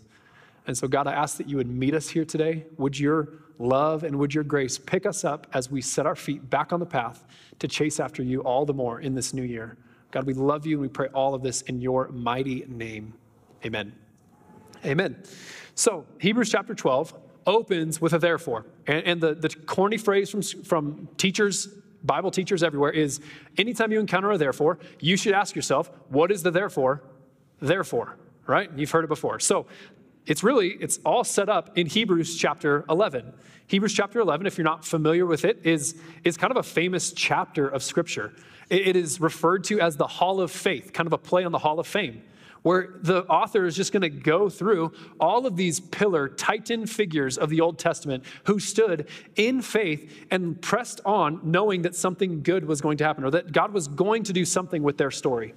And 0.67 0.77
so, 0.77 0.89
God, 0.89 1.07
I 1.07 1.13
ask 1.13 1.37
that 1.37 1.49
you 1.49 1.59
would 1.59 1.71
meet 1.71 1.95
us 1.95 2.09
here 2.09 2.25
today. 2.25 2.67
Would 2.77 2.99
your 2.99 3.29
love 3.61 4.03
and 4.03 4.17
would 4.17 4.35
your 4.35 4.43
grace 4.43 4.79
pick 4.79 5.07
us 5.07 5.23
up 5.23 5.47
as 5.55 5.71
we 5.71 5.81
set 5.81 6.07
our 6.07 6.17
feet 6.17 6.51
back 6.51 6.73
on 6.73 6.81
the 6.81 6.87
path 6.87 7.25
to 7.61 7.69
chase 7.69 8.01
after 8.01 8.25
you 8.25 8.41
all 8.41 8.67
the 8.67 8.75
more 8.75 9.01
in 9.01 9.15
this 9.15 9.33
new 9.33 9.45
year? 9.45 9.77
God, 10.11 10.27
we 10.27 10.35
love 10.35 10.67
you 10.67 10.75
and 10.75 10.83
we 10.83 10.89
pray 10.89 11.07
all 11.15 11.35
of 11.35 11.43
this 11.43 11.63
in 11.63 11.81
your 11.81 12.09
mighty 12.09 12.65
name. 12.67 13.15
Amen. 13.65 13.93
Amen. 14.85 15.23
So, 15.75 16.07
Hebrews 16.21 16.51
chapter 16.51 16.75
12 16.75 17.15
opens 17.47 18.01
with 18.01 18.13
a 18.13 18.19
therefore. 18.19 18.67
And, 18.87 19.05
and 19.05 19.21
the, 19.21 19.35
the 19.35 19.49
corny 19.49 19.99
phrase 19.99 20.31
from, 20.31 20.43
from 20.43 21.09
teachers, 21.17 21.69
Bible 22.03 22.31
teachers 22.31 22.63
everywhere 22.63 22.91
is 22.91 23.21
anytime 23.59 23.93
you 23.93 24.01
encounter 24.01 24.31
a 24.31 24.39
therefore, 24.39 24.79
you 25.01 25.17
should 25.17 25.33
ask 25.33 25.55
yourself, 25.55 25.91
what 26.09 26.31
is 26.31 26.43
the 26.43 26.51
therefore? 26.51 27.03
Therefore, 27.61 28.17
right? 28.47 28.71
You've 28.77 28.91
heard 28.91 29.05
it 29.05 29.09
before. 29.09 29.41
So, 29.41 29.67
it's 30.27 30.43
really 30.43 30.69
it's 30.81 30.99
all 31.05 31.25
set 31.25 31.49
up 31.49 31.77
in 31.79 31.87
hebrews 31.87 32.37
chapter 32.37 32.85
11 32.89 33.33
hebrews 33.67 33.95
chapter 33.95 34.21
11 34.21 34.47
if 34.47 34.59
you're 34.59 34.65
not 34.65 34.85
familiar 34.85 35.27
with 35.27 35.45
it 35.45 35.59
is, 35.65 36.01
is 36.25 36.37
kind 36.37 36.51
of 36.51 36.57
a 36.57 36.63
famous 36.63 37.13
chapter 37.13 37.67
of 37.67 37.83
scripture 37.83 38.35
it, 38.69 38.89
it 38.89 38.97
is 38.97 39.21
referred 39.21 39.65
to 39.65 39.81
as 39.81 39.97
the 39.97 40.07
hall 40.07 40.41
of 40.41 40.51
faith 40.51 40.93
kind 40.93 41.07
of 41.07 41.13
a 41.13 41.19
play 41.19 41.45
on 41.45 41.53
the 41.53 41.59
hall 41.59 41.81
of 41.81 41.87
fame 41.87 42.23
where 42.63 42.95
the 43.01 43.25
author 43.25 43.65
is 43.65 43.75
just 43.75 43.93
going 43.93 44.03
to 44.03 44.11
go 44.11 44.49
through 44.49 44.93
all 45.19 45.47
of 45.47 45.57
these 45.57 45.81
pillar 45.81 46.29
titan 46.29 46.87
figures 46.87 47.39
of 47.39 47.49
the 47.49 47.61
Old 47.61 47.79
Testament 47.79 48.25
who 48.45 48.59
stood 48.59 49.09
in 49.37 49.63
faith 49.63 50.27
and 50.31 50.61
pressed 50.61 51.01
on 51.05 51.41
knowing 51.43 51.83
that 51.83 51.95
something 51.95 52.43
good 52.43 52.65
was 52.67 52.81
going 52.81 52.99
to 52.99 53.05
happen 53.05 53.25
or 53.25 53.31
that 53.31 53.53
God 53.53 53.73
was 53.73 53.89
going 53.89 54.25
to 54.25 54.33
do 54.33 54.45
something 54.45 54.83
with 54.83 54.99
their 54.99 55.11
story. 55.11 55.55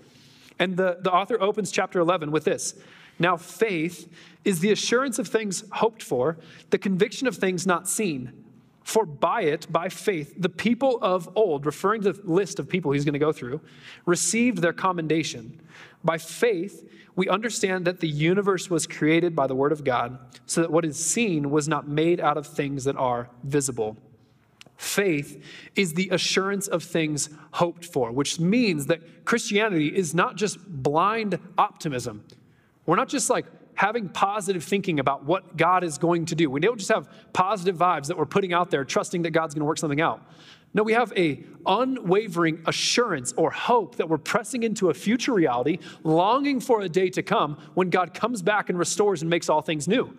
And 0.59 0.77
the, 0.77 0.97
the 1.01 1.11
author 1.11 1.41
opens 1.41 1.71
chapter 1.71 1.99
11 1.99 2.31
with 2.31 2.45
this. 2.45 2.75
Now, 3.19 3.37
faith 3.37 4.11
is 4.43 4.59
the 4.59 4.71
assurance 4.71 5.19
of 5.19 5.27
things 5.27 5.63
hoped 5.71 6.01
for, 6.01 6.37
the 6.69 6.77
conviction 6.77 7.27
of 7.27 7.35
things 7.35 7.65
not 7.65 7.87
seen. 7.87 8.43
For 8.83 9.05
by 9.05 9.43
it, 9.43 9.71
by 9.71 9.87
faith, 9.87 10.33
the 10.37 10.49
people 10.49 10.99
of 11.01 11.29
old, 11.35 11.65
referring 11.65 12.01
to 12.01 12.11
the 12.11 12.21
list 12.29 12.59
of 12.59 12.67
people 12.67 12.91
he's 12.91 13.05
going 13.05 13.13
to 13.13 13.19
go 13.19 13.31
through, 13.31 13.61
received 14.05 14.57
their 14.57 14.73
commendation. 14.73 15.61
By 16.03 16.17
faith, 16.17 16.87
we 17.15 17.29
understand 17.29 17.85
that 17.85 17.99
the 17.99 18.07
universe 18.07 18.69
was 18.69 18.87
created 18.87 19.35
by 19.35 19.47
the 19.47 19.55
Word 19.55 19.71
of 19.71 19.83
God, 19.83 20.17
so 20.45 20.61
that 20.61 20.71
what 20.71 20.83
is 20.83 21.03
seen 21.03 21.49
was 21.49 21.67
not 21.67 21.87
made 21.87 22.19
out 22.19 22.37
of 22.37 22.45
things 22.45 22.83
that 22.83 22.97
are 22.97 23.29
visible. 23.43 23.97
Faith 24.75 25.41
is 25.75 25.93
the 25.93 26.09
assurance 26.09 26.67
of 26.67 26.83
things 26.83 27.29
hoped 27.53 27.85
for, 27.85 28.11
which 28.11 28.39
means 28.39 28.87
that 28.87 29.23
Christianity 29.23 29.87
is 29.87 30.13
not 30.13 30.35
just 30.35 30.57
blind 30.67 31.39
optimism. 31.57 32.25
We're 32.85 32.97
not 32.97 33.07
just 33.07 33.29
like 33.29 33.45
having 33.75 34.09
positive 34.09 34.63
thinking 34.63 34.99
about 34.99 35.23
what 35.23 35.55
God 35.55 35.83
is 35.83 35.97
going 35.97 36.25
to 36.25 36.35
do. 36.35 36.49
We 36.49 36.59
don't 36.59 36.77
just 36.77 36.91
have 36.91 37.09
positive 37.31 37.77
vibes 37.77 38.07
that 38.07 38.17
we're 38.17 38.25
putting 38.25 38.53
out 38.53 38.71
there, 38.71 38.83
trusting 38.83 39.21
that 39.21 39.31
God's 39.31 39.53
going 39.53 39.61
to 39.61 39.65
work 39.65 39.77
something 39.77 40.01
out. 40.01 40.21
No, 40.73 40.83
we 40.83 40.93
have 40.93 41.13
a 41.15 41.43
unwavering 41.65 42.61
assurance 42.65 43.33
or 43.37 43.51
hope 43.51 43.95
that 43.97 44.09
we're 44.09 44.17
pressing 44.17 44.63
into 44.63 44.89
a 44.89 44.93
future 44.93 45.33
reality, 45.33 45.79
longing 46.03 46.59
for 46.59 46.81
a 46.81 46.89
day 46.89 47.09
to 47.11 47.23
come 47.23 47.57
when 47.75 47.89
God 47.89 48.13
comes 48.13 48.41
back 48.41 48.69
and 48.69 48.77
restores 48.77 49.21
and 49.21 49.29
makes 49.29 49.49
all 49.49 49.61
things 49.61 49.87
new. 49.87 50.15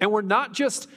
And 0.00 0.12
we're 0.12 0.22
not 0.22 0.52
just 0.52 0.88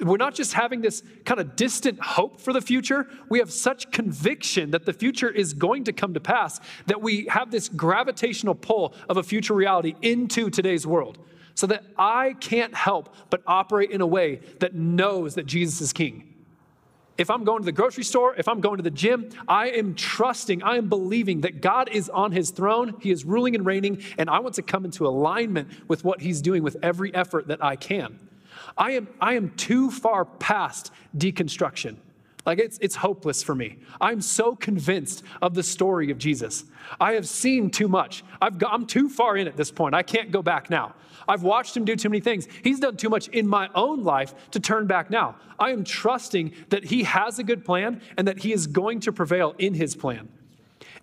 we're 0.00 0.18
not 0.18 0.34
just 0.34 0.52
having 0.52 0.82
this 0.82 1.02
kind 1.24 1.40
of 1.40 1.56
distant 1.56 1.98
hope 2.00 2.40
for 2.40 2.52
the 2.52 2.60
future. 2.60 3.08
We 3.30 3.38
have 3.38 3.50
such 3.50 3.90
conviction 3.90 4.72
that 4.72 4.84
the 4.84 4.92
future 4.92 5.30
is 5.30 5.54
going 5.54 5.84
to 5.84 5.92
come 5.94 6.12
to 6.12 6.20
pass 6.20 6.60
that 6.86 7.00
we 7.00 7.26
have 7.30 7.50
this 7.50 7.70
gravitational 7.70 8.54
pull 8.54 8.94
of 9.08 9.16
a 9.16 9.22
future 9.22 9.54
reality 9.54 9.94
into 10.02 10.50
today's 10.50 10.86
world. 10.86 11.18
So 11.54 11.66
that 11.68 11.84
I 11.96 12.34
can't 12.40 12.74
help 12.74 13.14
but 13.30 13.42
operate 13.46 13.90
in 13.90 14.02
a 14.02 14.06
way 14.06 14.40
that 14.58 14.74
knows 14.74 15.36
that 15.36 15.46
Jesus 15.46 15.80
is 15.80 15.94
king. 15.94 16.35
If 17.18 17.30
I'm 17.30 17.44
going 17.44 17.62
to 17.62 17.64
the 17.64 17.72
grocery 17.72 18.04
store, 18.04 18.34
if 18.36 18.46
I'm 18.46 18.60
going 18.60 18.76
to 18.76 18.82
the 18.82 18.90
gym, 18.90 19.30
I 19.48 19.68
am 19.70 19.94
trusting, 19.94 20.62
I 20.62 20.76
am 20.76 20.88
believing 20.88 21.40
that 21.42 21.62
God 21.62 21.88
is 21.88 22.10
on 22.10 22.32
his 22.32 22.50
throne, 22.50 22.94
he 23.00 23.10
is 23.10 23.24
ruling 23.24 23.54
and 23.54 23.64
reigning, 23.64 24.02
and 24.18 24.28
I 24.28 24.40
want 24.40 24.54
to 24.56 24.62
come 24.62 24.84
into 24.84 25.06
alignment 25.06 25.68
with 25.88 26.04
what 26.04 26.20
he's 26.20 26.42
doing 26.42 26.62
with 26.62 26.76
every 26.82 27.14
effort 27.14 27.48
that 27.48 27.64
I 27.64 27.76
can. 27.76 28.18
I 28.76 28.92
am, 28.92 29.08
I 29.20 29.34
am 29.34 29.50
too 29.56 29.90
far 29.90 30.24
past 30.24 30.92
deconstruction. 31.16 31.96
Like 32.46 32.60
it's, 32.60 32.78
it's 32.80 32.94
hopeless 32.94 33.42
for 33.42 33.56
me. 33.56 33.78
I'm 34.00 34.20
so 34.20 34.54
convinced 34.54 35.24
of 35.42 35.54
the 35.54 35.64
story 35.64 36.12
of 36.12 36.18
Jesus. 36.18 36.64
I 37.00 37.14
have 37.14 37.28
seen 37.28 37.70
too 37.70 37.88
much. 37.88 38.22
I've 38.40 38.56
got, 38.56 38.72
I'm 38.72 38.86
too 38.86 39.08
far 39.08 39.36
in 39.36 39.48
at 39.48 39.56
this 39.56 39.72
point. 39.72 39.96
I 39.96 40.04
can't 40.04 40.30
go 40.30 40.42
back 40.42 40.70
now. 40.70 40.94
I've 41.28 41.42
watched 41.42 41.76
him 41.76 41.84
do 41.84 41.96
too 41.96 42.08
many 42.08 42.20
things. 42.20 42.46
He's 42.62 42.78
done 42.78 42.96
too 42.96 43.08
much 43.08 43.26
in 43.28 43.48
my 43.48 43.68
own 43.74 44.04
life 44.04 44.32
to 44.52 44.60
turn 44.60 44.86
back 44.86 45.10
now. 45.10 45.34
I 45.58 45.72
am 45.72 45.82
trusting 45.82 46.52
that 46.68 46.84
he 46.84 47.02
has 47.02 47.40
a 47.40 47.42
good 47.42 47.64
plan 47.64 48.00
and 48.16 48.28
that 48.28 48.38
he 48.38 48.52
is 48.52 48.68
going 48.68 49.00
to 49.00 49.12
prevail 49.12 49.56
in 49.58 49.74
his 49.74 49.96
plan. 49.96 50.28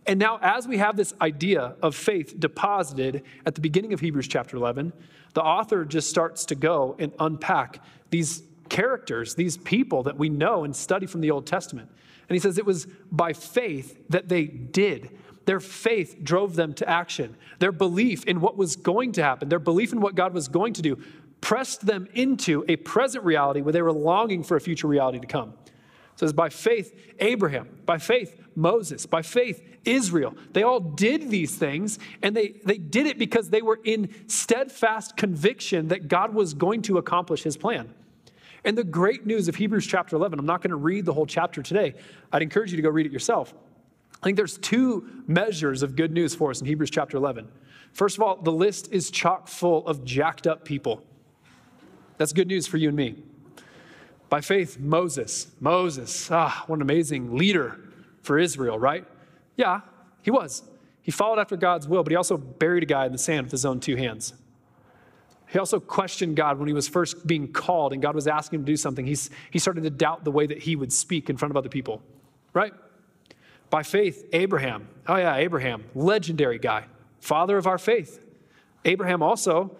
And 0.06 0.20
now, 0.20 0.40
as 0.42 0.68
we 0.68 0.78
have 0.78 0.96
this 0.96 1.14
idea 1.22 1.76
of 1.82 1.96
faith 1.96 2.40
deposited 2.40 3.24
at 3.46 3.56
the 3.56 3.62
beginning 3.62 3.94
of 3.94 4.00
Hebrews 4.00 4.28
chapter 4.28 4.58
11, 4.58 4.94
the 5.34 5.42
author 5.42 5.86
just 5.86 6.10
starts 6.10 6.46
to 6.46 6.56
go 6.56 6.96
and 7.00 7.12
unpack 7.20 7.82
these 8.10 8.44
characters, 8.74 9.36
these 9.36 9.56
people 9.56 10.02
that 10.02 10.18
we 10.18 10.30
know 10.30 10.64
and 10.64 10.76
study 10.76 11.06
from 11.06 11.22
the 11.22 11.30
Old 11.30 11.46
Testament. 11.46 11.90
And 12.28 12.36
he 12.36 12.40
says 12.40 12.58
it 12.58 12.66
was 12.66 12.88
by 13.12 13.32
faith 13.32 14.04
that 14.10 14.30
they 14.30 14.46
did. 14.46 15.12
Their 15.46 15.60
faith 15.60 16.18
drove 16.24 16.56
them 16.56 16.74
to 16.76 16.90
action. 16.90 17.38
Their 17.60 17.72
belief 17.72 18.24
in 18.26 18.42
what 18.42 18.58
was 18.58 18.76
going 18.76 19.12
to 19.14 19.24
happen, 19.24 19.48
their 19.48 19.60
belief 19.60 19.94
in 19.94 20.02
what 20.02 20.16
God 20.16 20.34
was 20.34 20.48
going 20.48 20.74
to 20.74 20.82
do, 20.82 20.98
pressed 21.40 21.86
them 21.86 22.08
into 22.16 22.66
a 22.68 22.78
present 22.78 23.24
reality 23.24 23.62
where 23.62 23.74
they 23.74 23.82
were 23.84 23.94
longing 23.94 24.42
for 24.42 24.58
a 24.58 24.62
future 24.62 24.88
reality 24.88 25.20
to 25.20 25.28
come. 25.28 25.54
It 26.14 26.20
says, 26.20 26.34
by 26.34 26.50
faith, 26.50 27.14
Abraham, 27.20 27.70
by 27.86 28.00
faith, 28.00 28.42
Moses, 28.56 29.06
by 29.06 29.22
faith, 29.22 29.62
Israel. 29.86 30.36
They 30.54 30.64
all 30.64 30.80
did 30.80 31.30
these 31.30 31.56
things, 31.56 32.00
and 32.24 32.36
they, 32.36 32.56
they 32.66 32.80
did 32.80 33.06
it 33.06 33.20
because 33.20 33.52
they 33.52 33.62
were 33.62 33.80
in 33.84 34.10
steadfast 34.28 35.16
conviction 35.16 35.90
that 35.90 36.08
God 36.08 36.34
was 36.34 36.56
going 36.56 36.82
to 36.84 36.98
accomplish 36.98 37.44
his 37.44 37.56
plan. 37.56 37.94
And 38.66 38.78
the 38.78 38.84
great 38.84 39.26
news 39.26 39.48
of 39.48 39.56
Hebrews 39.56 39.86
chapter 39.86 40.16
11, 40.16 40.40
I'm 40.40 40.46
not 40.46 40.62
going 40.62 40.72
to 40.72 40.78
read 40.78 41.06
the 41.06 41.14
whole 41.14 41.26
chapter 41.26 41.62
today. 41.62 41.96
I'd 42.32 42.42
encourage 42.42 42.72
you 42.72 42.78
to 42.78 42.84
go 42.84 42.90
read 42.90 43.06
it 43.06 43.12
yourself. 43.12 43.54
I 44.22 44.26
think 44.26 44.38
there's 44.38 44.58
two 44.58 45.24
measures 45.28 45.84
of 45.84 45.96
good 45.96 46.12
news 46.12 46.34
for 46.34 46.50
us 46.50 46.62
in 46.62 46.68
Hebrews 46.68 46.90
chapter 46.90 47.18
11. 47.18 47.48
First 47.92 48.18
of 48.18 48.24
all, 48.24 48.38
the 48.38 48.52
list 48.52 48.92
is 48.92 49.12
chock 49.12 49.48
full 49.48 49.86
of 49.86 50.06
jacked 50.06 50.48
up 50.48 50.64
people. 50.64 51.04
That's 52.18 52.32
good 52.32 52.48
news 52.48 52.66
for 52.66 52.78
you 52.78 52.88
and 52.88 52.98
me. 52.98 53.16
By 54.30 54.40
faith, 54.42 54.80
Moses. 54.80 55.48
Moses, 55.60 56.32
ah, 56.32 56.64
what 56.68 56.78
an 56.78 56.82
amazing 56.82 57.38
leader 57.38 57.80
for 58.22 58.40
Israel, 58.40 58.80
right? 58.80 59.06
Yeah, 59.58 59.82
he 60.22 60.32
was. 60.32 60.64
He 61.02 61.12
followed 61.12 61.38
after 61.38 61.58
God's 61.58 61.88
will, 61.88 62.02
but 62.02 62.12
he 62.12 62.16
also 62.16 62.38
buried 62.38 62.84
a 62.84 62.86
guy 62.86 63.06
in 63.06 63.12
the 63.12 63.18
sand 63.18 63.46
with 63.46 63.52
his 63.52 63.66
own 63.66 63.82
two 63.82 63.98
hands. 63.98 64.34
He 65.54 65.60
also 65.60 65.80
questioned 65.80 66.36
God 66.36 66.58
when 66.58 66.68
he 66.68 66.74
was 66.74 66.88
first 66.88 67.28
being 67.28 67.54
called 67.54 67.94
and 67.94 68.02
God 68.02 68.16
was 68.16 68.28
asking 68.28 68.62
him 68.62 68.66
to 68.66 68.72
do 68.72 68.76
something. 68.76 69.06
He's, 69.06 69.30
he 69.52 69.60
started 69.60 69.84
to 69.84 69.92
doubt 69.92 70.24
the 70.24 70.32
way 70.32 70.48
that 70.48 70.58
he 70.58 70.76
would 70.76 70.92
speak 70.92 71.30
in 71.30 71.38
front 71.38 71.52
of 71.52 71.58
other 71.58 71.70
people, 71.70 72.02
right? 72.54 72.74
By 73.70 73.84
faith, 73.84 74.28
Abraham. 74.34 74.88
Oh, 75.08 75.16
yeah, 75.16 75.36
Abraham, 75.36 75.84
legendary 75.94 76.58
guy, 76.58 76.86
father 77.20 77.56
of 77.56 77.68
our 77.68 77.78
faith. 77.78 78.20
Abraham 78.84 79.22
also 79.22 79.78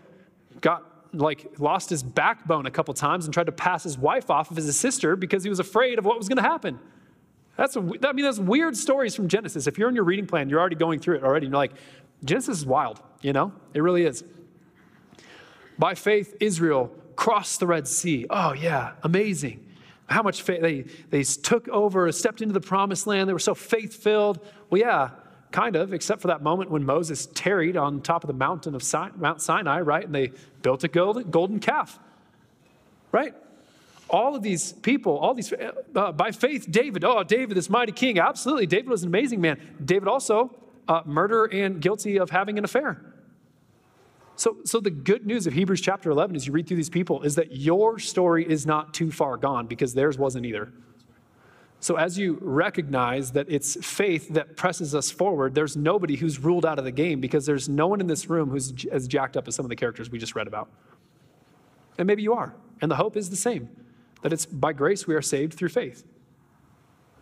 got 0.62 0.84
like 1.12 1.60
lost 1.60 1.90
his 1.90 2.04
backbone 2.04 2.68
a 2.68 2.72
couple 2.72 2.94
times 2.94 3.26
and 3.26 3.34
tried 3.34 3.48
to 3.48 3.52
pass 3.52 3.84
his 3.84 3.98
wife 3.98 4.30
off 4.30 4.52
of 4.52 4.58
his 4.58 4.78
sister 4.78 5.16
because 5.16 5.44
he 5.44 5.50
was 5.50 5.60
afraid 5.60 5.98
of 5.98 6.06
what 6.06 6.20
was 6.20 6.30
going 6.30 6.38
to 6.38 6.48
happen. 6.48 6.80
That's 7.58 7.76
a, 7.76 7.80
I 7.80 8.14
mean, 8.14 8.26
that's 8.26 8.40
weird 8.40 8.78
stories 8.78 9.16
from 9.16 9.28
Genesis. 9.28 9.66
If 9.66 9.80
you're 9.80 9.90
in 9.90 9.96
your 9.96 10.06
reading 10.06 10.28
plan, 10.28 10.50
you're 10.50 10.60
already 10.60 10.76
going 10.76 11.00
through 11.00 11.16
it 11.18 11.24
already. 11.24 11.48
And 11.48 11.54
you're 11.54 11.62
like, 11.62 11.74
Genesis 12.24 12.60
is 12.60 12.66
wild, 12.66 13.02
you 13.22 13.34
know? 13.34 13.54
It 13.74 13.82
really 13.82 14.06
is. 14.06 14.24
By 15.78 15.96
faith, 15.96 16.36
Israel 16.40 16.92
crossed 17.16 17.60
the 17.60 17.68
Red 17.68 17.88
Sea. 17.88 18.26
Oh, 18.30 18.54
yeah, 18.54 18.94
amazing. 19.04 19.66
How 20.08 20.22
much 20.22 20.42
faith 20.42 20.62
they, 20.62 20.82
they 21.10 21.24
took 21.24 21.68
over, 21.70 22.12
stepped 22.12 22.42
into 22.42 22.54
the 22.54 22.62
promised 22.62 23.08
land. 23.08 23.30
They 23.30 23.34
were 23.34 23.40
so 23.40 23.56
faith 23.56 23.96
filled. 23.96 24.40
Well, 24.70 24.82
yeah, 24.82 25.10
kind 25.52 25.76
of, 25.76 25.94
except 25.94 26.22
for 26.22 26.28
that 26.28 26.42
moment 26.42 26.70
when 26.72 26.84
Moses 26.84 27.28
tarried 27.28 27.78
on 27.78 28.02
top 28.02 28.24
of 28.24 28.28
the 28.28 28.34
mountain 28.34 28.76
of 28.76 28.84
Mount 29.16 29.42
Sinai, 29.42 29.80
right? 29.82 30.04
And 30.04 30.14
they 30.14 30.32
built 30.62 30.84
a 30.84 30.88
golden, 30.88 31.30
golden 31.30 31.60
calf, 31.60 32.00
right? 33.12 33.34
All 34.10 34.36
of 34.36 34.44
these 34.44 34.74
people, 34.74 35.18
all 35.18 35.34
these, 35.34 35.54
uh, 35.54 36.12
by 36.12 36.32
faith, 36.32 36.68
David, 36.70 37.04
oh, 37.04 37.24
David, 37.24 37.56
this 37.56 37.70
mighty 37.70 37.92
king, 37.92 38.20
absolutely. 38.20 38.68
David 38.68 38.90
was 38.90 39.04
an 39.04 39.08
amazing 39.08 39.42
man. 39.42 39.60
David 39.84 40.08
also, 40.08 40.54
uh, 40.88 41.02
murder 41.06 41.46
and 41.46 41.80
guilty 41.80 42.18
of 42.18 42.30
having 42.30 42.58
an 42.58 42.66
affair. 42.66 43.02
So, 44.36 44.58
so 44.64 44.80
the 44.80 44.90
good 44.90 45.26
news 45.26 45.46
of 45.46 45.54
Hebrews 45.54 45.82
chapter 45.82 46.10
11 46.10 46.36
as 46.36 46.48
you 46.48 46.54
read 46.54 46.68
through 46.68 46.78
these 46.78 46.90
people 46.90 47.22
is 47.22 47.36
that 47.36 47.56
your 47.56 48.00
story 48.00 48.50
is 48.50 48.66
not 48.66 48.94
too 48.94 49.12
far 49.12 49.38
gone 49.38 49.68
because 49.68 49.94
theirs 49.94 50.18
wasn't 50.18 50.46
either. 50.46 50.74
So, 51.80 51.98
as 51.98 52.18
you 52.18 52.38
recognize 52.42 53.34
that 53.34 53.48
it's 53.50 53.76
faith 53.86 54.30
that 54.30 54.56
presses 54.56 54.96
us 54.96 55.12
forward, 55.12 55.54
there's 55.54 55.76
nobody 55.76 56.16
who's 56.16 56.40
ruled 56.40 56.66
out 56.66 56.80
of 56.80 56.86
the 56.86 56.92
game 56.92 57.20
because 57.20 57.46
there's 57.46 57.68
no 57.68 57.88
one 57.88 58.00
in 58.00 58.08
this 58.08 58.30
room 58.30 58.50
who's 58.50 58.74
as 58.86 59.08
jacked 59.08 59.36
up 59.36 59.48
as 59.48 59.56
some 59.56 59.66
of 59.66 59.70
the 59.70 59.76
characters 59.76 60.10
we 60.10 60.18
just 60.18 60.34
read 60.34 60.48
about. 60.48 60.70
And 61.98 62.08
maybe 62.08 62.24
you 62.24 62.34
are. 62.34 62.56
And 62.82 62.90
the 62.90 62.96
hope 62.96 63.18
is 63.18 63.30
the 63.30 63.36
same 63.36 63.70
that 64.22 64.32
it's 64.32 64.46
by 64.46 64.72
grace 64.72 65.06
we 65.06 65.14
are 65.14 65.22
saved 65.22 65.54
through 65.54 65.70
faith. 65.70 66.06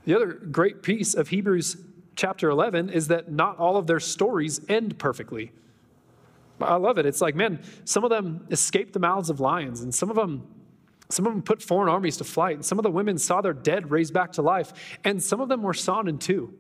The 0.06 0.16
other 0.16 0.28
great 0.28 0.84
piece 0.84 1.16
of 1.16 1.30
Hebrews 1.30 1.78
chapter 2.16 2.50
11 2.50 2.90
is 2.90 3.08
that 3.08 3.32
not 3.32 3.58
all 3.58 3.78
of 3.78 3.88
their 3.88 4.00
stories 4.00 4.62
end 4.70 5.00
perfectly. 5.00 5.52
I 6.64 6.76
love 6.76 6.98
it. 6.98 7.06
It's 7.06 7.22
like, 7.22 7.36
man, 7.36 7.62
some 7.86 8.04
of 8.04 8.10
them 8.10 8.48
escaped 8.52 8.94
the 8.94 9.00
mouths 9.00 9.30
of 9.30 9.40
lions, 9.40 9.82
and 9.82 9.94
some 9.94 10.10
of 10.10 10.16
them 10.16 10.48
some 11.12 11.28
of 11.28 11.34
them 11.34 11.42
put 11.42 11.62
foreign 11.62 11.90
armies 11.90 12.18
to 12.18 12.24
flight. 12.24 12.56
And 12.56 12.66
some 12.66 12.80
of 12.80 12.84
the 12.84 12.92
women 12.92 13.18
saw 13.18 13.42
their 13.42 13.54
dead 13.54 13.92
raised 13.92 14.14
back 14.14 14.34
to 14.34 14.42
life. 14.42 14.98
And 15.04 15.22
some 15.22 15.42
of 15.42 15.50
them 15.50 15.62
were 15.62 15.74
sawn 15.74 16.08
in 16.08 16.18
two. 16.18 16.54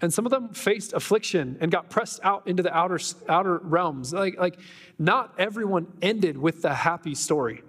And 0.00 0.12
some 0.14 0.26
of 0.26 0.30
them 0.30 0.50
faced 0.50 0.92
affliction 0.92 1.58
and 1.60 1.70
got 1.70 1.90
pressed 1.90 2.20
out 2.22 2.46
into 2.46 2.62
the 2.62 2.76
outer, 2.76 3.00
outer 3.28 3.58
realms. 3.58 4.12
Like, 4.12 4.38
like, 4.38 4.58
not 4.98 5.34
everyone 5.38 5.88
ended 6.02 6.38
with 6.38 6.62
the 6.62 6.72
happy 6.72 7.14
story. 7.14 7.62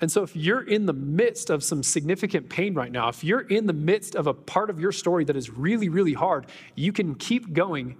And 0.00 0.10
so, 0.10 0.24
if 0.24 0.34
you're 0.34 0.62
in 0.62 0.86
the 0.86 0.92
midst 0.92 1.50
of 1.50 1.62
some 1.62 1.84
significant 1.84 2.50
pain 2.50 2.74
right 2.74 2.90
now, 2.90 3.08
if 3.08 3.22
you're 3.22 3.40
in 3.40 3.66
the 3.66 3.72
midst 3.72 4.16
of 4.16 4.26
a 4.26 4.34
part 4.34 4.68
of 4.68 4.80
your 4.80 4.90
story 4.90 5.24
that 5.24 5.36
is 5.36 5.48
really, 5.48 5.88
really 5.88 6.12
hard, 6.12 6.46
you 6.74 6.92
can 6.92 7.14
keep 7.14 7.52
going 7.52 7.96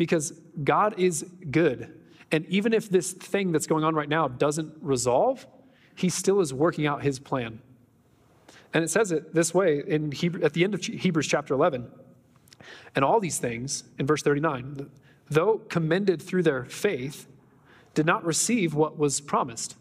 because 0.00 0.32
God 0.64 0.98
is 0.98 1.26
good. 1.50 1.92
And 2.32 2.46
even 2.46 2.72
if 2.72 2.88
this 2.88 3.12
thing 3.12 3.52
that's 3.52 3.66
going 3.66 3.84
on 3.84 3.94
right 3.94 4.08
now 4.08 4.28
doesn't 4.28 4.72
resolve, 4.80 5.46
he 5.94 6.08
still 6.08 6.40
is 6.40 6.54
working 6.54 6.86
out 6.86 7.02
his 7.02 7.18
plan. 7.18 7.60
And 8.72 8.82
it 8.82 8.88
says 8.88 9.12
it 9.12 9.34
this 9.34 9.52
way 9.52 9.82
in 9.86 10.10
Hebrew, 10.10 10.42
at 10.42 10.54
the 10.54 10.64
end 10.64 10.72
of 10.72 10.82
Hebrews 10.82 11.26
chapter 11.26 11.52
11. 11.52 11.86
And 12.96 13.04
all 13.04 13.20
these 13.20 13.38
things, 13.38 13.84
in 13.98 14.06
verse 14.06 14.22
39, 14.22 14.88
though 15.28 15.58
commended 15.68 16.22
through 16.22 16.44
their 16.44 16.64
faith, 16.64 17.26
did 17.92 18.06
not 18.06 18.24
receive 18.24 18.72
what 18.72 18.96
was 18.96 19.20
promised. 19.20 19.76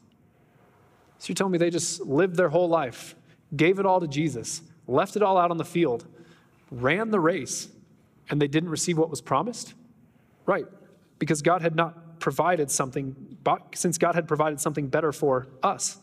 So 1.19 1.29
you're 1.29 1.35
telling 1.35 1.53
me 1.53 1.59
they 1.59 1.69
just 1.69 2.01
lived 2.01 2.35
their 2.35 2.49
whole 2.49 2.67
life, 2.67 3.15
gave 3.55 3.79
it 3.79 3.85
all 3.85 4.01
to 4.01 4.07
Jesus, 4.07 4.63
left 4.85 5.15
it 5.15 5.23
all 5.23 5.37
out 5.37 5.49
on 5.49 5.55
the 5.55 5.63
field, 5.63 6.05
ran 6.71 7.09
the 7.09 7.21
race, 7.21 7.69
and 8.29 8.41
they 8.41 8.49
didn't 8.49 8.69
receive 8.69 8.97
what 8.97 9.09
was 9.09 9.21
promised? 9.21 9.75
Right, 10.45 10.65
because 11.19 11.41
God 11.41 11.61
had 11.61 11.75
not 11.75 12.19
provided 12.19 12.71
something, 12.71 13.37
since 13.73 13.97
God 13.97 14.15
had 14.15 14.27
provided 14.27 14.59
something 14.59 14.87
better 14.87 15.11
for 15.11 15.47
us 15.63 15.99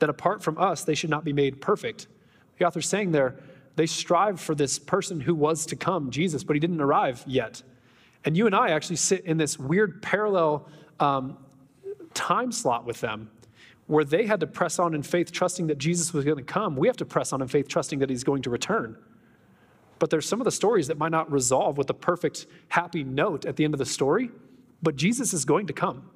that 0.00 0.08
apart 0.08 0.42
from 0.42 0.58
us, 0.58 0.84
they 0.84 0.94
should 0.94 1.10
not 1.10 1.24
be 1.24 1.32
made 1.32 1.60
perfect. 1.60 2.08
The 2.58 2.66
author's 2.66 2.88
saying 2.88 3.12
there, 3.12 3.36
they 3.76 3.86
strive 3.86 4.40
for 4.40 4.54
this 4.54 4.78
person 4.78 5.20
who 5.20 5.34
was 5.34 5.64
to 5.66 5.76
come, 5.76 6.10
Jesus, 6.10 6.42
but 6.42 6.56
he 6.56 6.60
didn't 6.60 6.80
arrive 6.80 7.22
yet. 7.26 7.62
And 8.24 8.36
you 8.36 8.46
and 8.46 8.54
I 8.54 8.70
actually 8.70 8.96
sit 8.96 9.24
in 9.24 9.38
this 9.38 9.58
weird 9.58 10.02
parallel 10.02 10.68
um, 10.98 11.38
time 12.12 12.52
slot 12.52 12.84
with 12.84 13.00
them 13.00 13.30
where 13.86 14.04
they 14.04 14.26
had 14.26 14.40
to 14.40 14.46
press 14.46 14.78
on 14.78 14.94
in 14.94 15.02
faith, 15.02 15.32
trusting 15.32 15.66
that 15.68 15.78
Jesus 15.78 16.12
was 16.12 16.24
going 16.24 16.36
to 16.36 16.44
come. 16.44 16.76
We 16.76 16.86
have 16.86 16.96
to 16.98 17.04
press 17.04 17.32
on 17.32 17.42
in 17.42 17.48
faith, 17.48 17.68
trusting 17.68 17.98
that 18.00 18.10
he's 18.10 18.24
going 18.24 18.42
to 18.42 18.50
return. 18.50 18.96
But 20.00 20.10
there's 20.10 20.26
some 20.26 20.40
of 20.40 20.46
the 20.46 20.50
stories 20.50 20.88
that 20.88 20.98
might 20.98 21.12
not 21.12 21.30
resolve 21.30 21.78
with 21.78 21.88
a 21.90 21.94
perfect, 21.94 22.46
happy 22.68 23.04
note 23.04 23.44
at 23.44 23.54
the 23.54 23.64
end 23.64 23.74
of 23.74 23.78
the 23.78 23.86
story, 23.86 24.30
but 24.82 24.96
Jesus 24.96 25.32
is 25.32 25.44
going 25.44 25.68
to 25.68 25.72
come. 25.72 26.10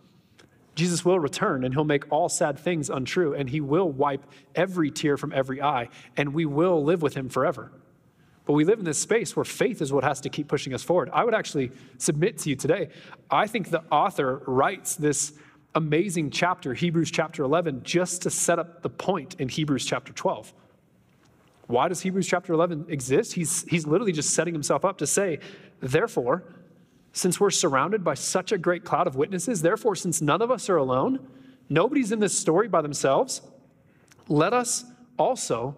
Jesus 0.75 1.05
will 1.05 1.21
return 1.21 1.63
and 1.63 1.73
he'll 1.73 1.85
make 1.85 2.11
all 2.11 2.29
sad 2.29 2.59
things 2.59 2.91
untrue 2.91 3.35
and 3.35 3.49
he 3.49 3.61
will 3.61 3.89
wipe 3.89 4.25
every 4.57 4.91
tear 4.91 5.17
from 5.17 5.33
every 5.33 5.63
eye 5.63 5.91
and 6.17 6.35
we 6.35 6.47
will 6.47 6.83
live 6.83 7.03
with 7.03 7.15
him 7.15 7.29
forever. 7.29 7.71
But 8.47 8.55
we 8.55 8.65
live 8.65 8.79
in 8.79 8.85
this 8.85 8.99
space 8.99 9.37
where 9.37 9.45
faith 9.45 9.81
is 9.81 9.93
what 9.93 10.03
has 10.03 10.21
to 10.23 10.31
keep 10.31 10.49
pushing 10.49 10.75
us 10.75 10.83
forward. 10.83 11.11
I 11.13 11.23
would 11.25 11.35
actually 11.35 11.71
submit 11.99 12.39
to 12.39 12.51
you 12.51 12.57
today, 12.57 12.89
I 13.31 13.47
think 13.47 13.71
the 13.71 13.85
author 13.93 14.43
writes 14.47 14.97
this 14.97 15.35
amazing 15.75 16.31
chapter, 16.31 16.73
Hebrews 16.75 17.11
chapter 17.11 17.45
11, 17.45 17.83
just 17.85 18.23
to 18.23 18.31
set 18.31 18.59
up 18.59 18.83
the 18.83 18.91
point 18.91 19.37
in 19.39 19.49
Hebrews 19.49 19.85
chapter 19.85 20.13
12. 20.13 20.53
Why 21.67 21.89
does 21.89 22.03
Hebrews 22.03 22.27
chapter 22.27 22.53
11 22.53 22.87
exist? 22.89 23.35
He's, 23.35 23.65
he's 23.69 23.87
literally 23.87 24.13
just 24.13 24.31
setting 24.31 24.55
himself 24.55 24.85
up 24.85 24.99
to 24.99 25.07
say, 25.07 25.39
therefore, 25.81 26.45
since 27.13 27.41
we're 27.41 27.51
surrounded 27.51 28.05
by 28.05 28.15
such 28.15 28.53
a 28.53 28.59
great 28.59 28.85
cloud 28.85 29.07
of 29.07 29.17
witnesses, 29.17 29.63
therefore, 29.63 29.97
since 29.97 30.21
none 30.21 30.43
of 30.43 30.51
us 30.51 30.69
are 30.69 30.77
alone, 30.77 31.27
nobody's 31.69 32.13
in 32.13 32.21
this 32.21 32.37
story 32.37 32.69
by 32.69 32.83
themselves, 32.83 33.41
let 34.29 34.53
us 34.53 34.85
also 35.19 35.77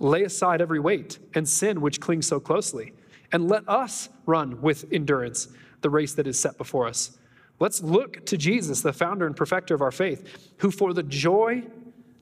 Lay 0.00 0.22
aside 0.22 0.60
every 0.60 0.78
weight 0.78 1.18
and 1.34 1.48
sin 1.48 1.80
which 1.80 2.00
clings 2.00 2.26
so 2.26 2.38
closely, 2.38 2.92
and 3.32 3.48
let 3.48 3.68
us 3.68 4.08
run 4.26 4.60
with 4.60 4.84
endurance 4.92 5.48
the 5.80 5.90
race 5.90 6.14
that 6.14 6.26
is 6.26 6.38
set 6.38 6.56
before 6.56 6.86
us. 6.86 7.18
Let's 7.60 7.82
look 7.82 8.24
to 8.26 8.36
Jesus, 8.36 8.82
the 8.82 8.92
founder 8.92 9.26
and 9.26 9.36
perfecter 9.36 9.74
of 9.74 9.82
our 9.82 9.90
faith, 9.90 10.52
who 10.58 10.70
for 10.70 10.92
the 10.92 11.02
joy 11.02 11.64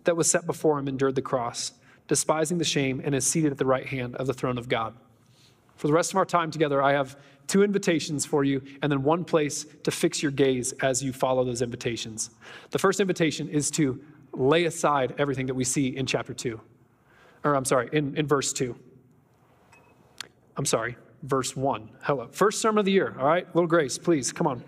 that 0.04 0.16
was 0.16 0.30
set 0.30 0.46
before 0.46 0.78
him 0.78 0.88
endured 0.88 1.16
the 1.16 1.22
cross, 1.22 1.72
despising 2.08 2.58
the 2.58 2.64
shame, 2.64 3.00
and 3.04 3.14
is 3.14 3.26
seated 3.26 3.52
at 3.52 3.58
the 3.58 3.66
right 3.66 3.86
hand 3.86 4.16
of 4.16 4.26
the 4.26 4.34
throne 4.34 4.58
of 4.58 4.68
God. 4.68 4.94
For 5.76 5.86
the 5.86 5.92
rest 5.92 6.12
of 6.12 6.16
our 6.16 6.24
time 6.24 6.50
together, 6.50 6.82
I 6.82 6.92
have 6.92 7.16
two 7.46 7.62
invitations 7.62 8.24
for 8.24 8.44
you, 8.44 8.62
and 8.82 8.90
then 8.90 9.02
one 9.02 9.24
place 9.24 9.66
to 9.84 9.90
fix 9.90 10.22
your 10.22 10.32
gaze 10.32 10.72
as 10.82 11.02
you 11.02 11.12
follow 11.12 11.44
those 11.44 11.62
invitations. 11.62 12.30
The 12.70 12.78
first 12.78 13.00
invitation 13.00 13.48
is 13.48 13.70
to 13.72 14.00
lay 14.32 14.64
aside 14.64 15.14
everything 15.18 15.46
that 15.46 15.54
we 15.54 15.64
see 15.64 15.96
in 15.96 16.06
chapter 16.06 16.34
2 16.34 16.60
or 17.46 17.54
I'm 17.54 17.64
sorry, 17.64 17.88
in, 17.92 18.16
in 18.16 18.26
verse 18.26 18.52
2. 18.52 18.76
I'm 20.56 20.64
sorry, 20.64 20.96
verse 21.22 21.56
1. 21.56 21.88
Hello. 22.02 22.28
First 22.32 22.60
sermon 22.60 22.80
of 22.80 22.84
the 22.84 22.92
year, 22.92 23.14
all 23.18 23.26
right? 23.26 23.46
Little 23.54 23.68
grace, 23.68 23.98
please, 23.98 24.32
come 24.32 24.46
on. 24.46 24.64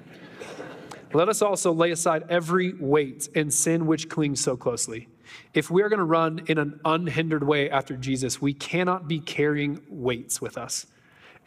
Let 1.12 1.28
us 1.28 1.42
also 1.42 1.73
lay 1.73 1.90
aside 1.90 2.25
every 2.28 2.75
weight 2.75 3.28
and 3.35 3.52
sin 3.52 3.87
which 3.87 4.09
clings 4.09 4.40
so 4.40 4.57
closely. 4.57 5.09
If 5.54 5.70
we 5.70 5.82
are 5.82 5.88
going 5.88 5.99
to 5.99 6.04
run 6.04 6.42
in 6.47 6.58
an 6.58 6.80
unhindered 6.85 7.44
way 7.44 7.70
after 7.70 7.97
Jesus, 7.97 8.40
we 8.40 8.54
cannot 8.54 9.08
be 9.08 9.20
carrying 9.20 9.80
weights 9.88 10.40
with 10.40 10.58
us. 10.58 10.87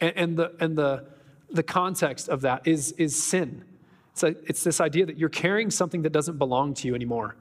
And, 0.00 0.16
and 0.16 0.36
the, 0.36 0.52
and 0.60 0.76
the, 0.76 1.06
the 1.50 1.62
context 1.62 2.28
of 2.28 2.42
that 2.42 2.66
is, 2.66 2.92
is 2.92 3.22
sin. 3.22 3.64
It's, 4.12 4.22
it's 4.22 4.64
this 4.64 4.80
idea 4.80 5.06
that 5.06 5.16
you're 5.16 5.28
carrying 5.28 5.70
something 5.70 6.02
that 6.02 6.12
doesn't 6.12 6.38
belong 6.38 6.74
to 6.74 6.88
you 6.88 6.94
anymore. 6.94 7.36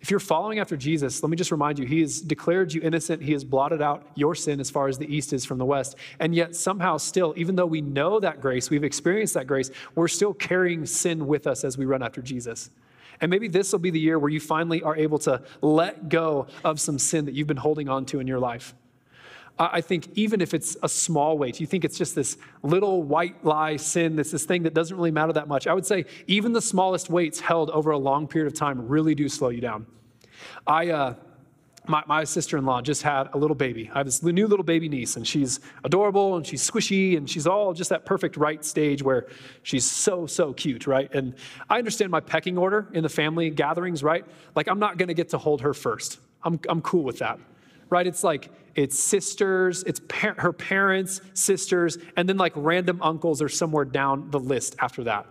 If 0.00 0.10
you're 0.10 0.20
following 0.20 0.58
after 0.58 0.76
Jesus, 0.76 1.22
let 1.22 1.30
me 1.30 1.36
just 1.36 1.50
remind 1.50 1.78
you, 1.78 1.86
He 1.86 2.00
has 2.00 2.20
declared 2.20 2.72
you 2.72 2.80
innocent. 2.82 3.22
He 3.22 3.32
has 3.32 3.44
blotted 3.44 3.80
out 3.80 4.06
your 4.14 4.34
sin 4.34 4.60
as 4.60 4.70
far 4.70 4.88
as 4.88 4.98
the 4.98 5.12
east 5.12 5.32
is 5.32 5.44
from 5.44 5.58
the 5.58 5.64
west. 5.64 5.96
And 6.20 6.34
yet, 6.34 6.54
somehow, 6.54 6.98
still, 6.98 7.32
even 7.36 7.56
though 7.56 7.66
we 7.66 7.80
know 7.80 8.20
that 8.20 8.40
grace, 8.40 8.70
we've 8.70 8.84
experienced 8.84 9.34
that 9.34 9.46
grace, 9.46 9.70
we're 9.94 10.08
still 10.08 10.34
carrying 10.34 10.86
sin 10.86 11.26
with 11.26 11.46
us 11.46 11.64
as 11.64 11.78
we 11.78 11.86
run 11.86 12.02
after 12.02 12.20
Jesus. 12.20 12.70
And 13.20 13.30
maybe 13.30 13.48
this 13.48 13.72
will 13.72 13.78
be 13.78 13.90
the 13.90 14.00
year 14.00 14.18
where 14.18 14.30
you 14.30 14.40
finally 14.40 14.82
are 14.82 14.96
able 14.96 15.18
to 15.20 15.42
let 15.62 16.08
go 16.08 16.46
of 16.64 16.80
some 16.80 16.98
sin 16.98 17.24
that 17.26 17.34
you've 17.34 17.46
been 17.46 17.56
holding 17.56 17.88
on 17.88 18.06
to 18.06 18.20
in 18.20 18.26
your 18.26 18.38
life. 18.38 18.74
I 19.58 19.80
think 19.80 20.08
even 20.14 20.42
if 20.42 20.52
it's 20.52 20.76
a 20.82 20.88
small 20.88 21.38
weight, 21.38 21.60
you 21.60 21.66
think 21.66 21.86
it's 21.86 21.96
just 21.96 22.14
this 22.14 22.36
little 22.62 23.02
white 23.02 23.42
lie 23.42 23.76
sin, 23.76 24.14
that's 24.14 24.30
this 24.30 24.44
thing 24.44 24.64
that 24.64 24.74
doesn't 24.74 24.94
really 24.94 25.10
matter 25.10 25.32
that 25.32 25.48
much. 25.48 25.66
I 25.66 25.72
would 25.72 25.86
say 25.86 26.04
even 26.26 26.52
the 26.52 26.60
smallest 26.60 27.08
weights 27.08 27.40
held 27.40 27.70
over 27.70 27.90
a 27.90 27.98
long 27.98 28.28
period 28.28 28.52
of 28.52 28.58
time 28.58 28.86
really 28.86 29.14
do 29.14 29.30
slow 29.30 29.48
you 29.48 29.62
down. 29.62 29.86
I, 30.66 30.90
uh, 30.90 31.14
my, 31.88 32.02
my 32.06 32.24
sister 32.24 32.56
in 32.56 32.64
law 32.64 32.80
just 32.80 33.02
had 33.02 33.28
a 33.32 33.38
little 33.38 33.54
baby. 33.54 33.90
I 33.92 33.98
have 33.98 34.06
this 34.06 34.22
new 34.22 34.46
little 34.46 34.64
baby 34.64 34.88
niece, 34.88 35.16
and 35.16 35.26
she's 35.26 35.60
adorable 35.84 36.36
and 36.36 36.46
she's 36.46 36.68
squishy 36.68 37.16
and 37.16 37.28
she's 37.28 37.46
all 37.46 37.72
just 37.72 37.90
that 37.90 38.04
perfect 38.04 38.36
right 38.36 38.64
stage 38.64 39.02
where 39.02 39.26
she's 39.62 39.84
so, 39.84 40.26
so 40.26 40.52
cute, 40.52 40.86
right? 40.86 41.12
And 41.14 41.34
I 41.68 41.78
understand 41.78 42.10
my 42.10 42.20
pecking 42.20 42.58
order 42.58 42.88
in 42.92 43.02
the 43.02 43.08
family 43.08 43.50
gatherings, 43.50 44.02
right? 44.02 44.24
Like, 44.54 44.68
I'm 44.68 44.78
not 44.78 44.98
gonna 44.98 45.14
get 45.14 45.28
to 45.30 45.38
hold 45.38 45.60
her 45.62 45.74
first. 45.74 46.18
I'm, 46.42 46.60
I'm 46.68 46.80
cool 46.82 47.02
with 47.02 47.18
that, 47.18 47.38
right? 47.90 48.06
It's 48.06 48.22
like, 48.22 48.50
it's 48.74 48.98
sisters, 48.98 49.82
it's 49.84 50.00
par- 50.08 50.36
her 50.38 50.52
parents, 50.52 51.20
sisters, 51.34 51.98
and 52.16 52.28
then 52.28 52.36
like 52.36 52.52
random 52.54 53.00
uncles 53.02 53.40
are 53.40 53.48
somewhere 53.48 53.84
down 53.86 54.30
the 54.30 54.38
list 54.38 54.76
after 54.80 55.02
that. 55.04 55.26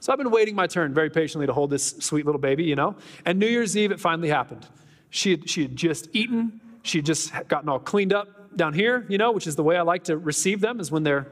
So 0.00 0.12
I've 0.12 0.18
been 0.18 0.30
waiting 0.30 0.54
my 0.54 0.66
turn 0.66 0.94
very 0.94 1.10
patiently 1.10 1.46
to 1.46 1.52
hold 1.52 1.70
this 1.70 1.96
sweet 2.00 2.26
little 2.26 2.40
baby, 2.40 2.64
you 2.64 2.74
know? 2.74 2.96
And 3.24 3.38
New 3.38 3.46
Year's 3.46 3.76
Eve, 3.76 3.92
it 3.92 4.00
finally 4.00 4.28
happened. 4.28 4.66
She 5.10 5.30
had, 5.32 5.48
she 5.48 5.62
had 5.62 5.76
just 5.76 6.08
eaten, 6.12 6.60
she 6.82 6.98
had 6.98 7.06
just 7.06 7.32
gotten 7.48 7.68
all 7.68 7.78
cleaned 7.78 8.12
up 8.12 8.56
down 8.56 8.74
here, 8.74 9.06
you 9.08 9.18
know, 9.18 9.32
which 9.32 9.46
is 9.46 9.56
the 9.56 9.62
way 9.62 9.76
I 9.76 9.82
like 9.82 10.04
to 10.04 10.16
receive 10.16 10.60
them, 10.60 10.80
is 10.80 10.90
when 10.90 11.02
they're 11.02 11.26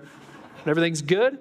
when 0.65 0.71
everything's 0.71 1.03
good. 1.03 1.39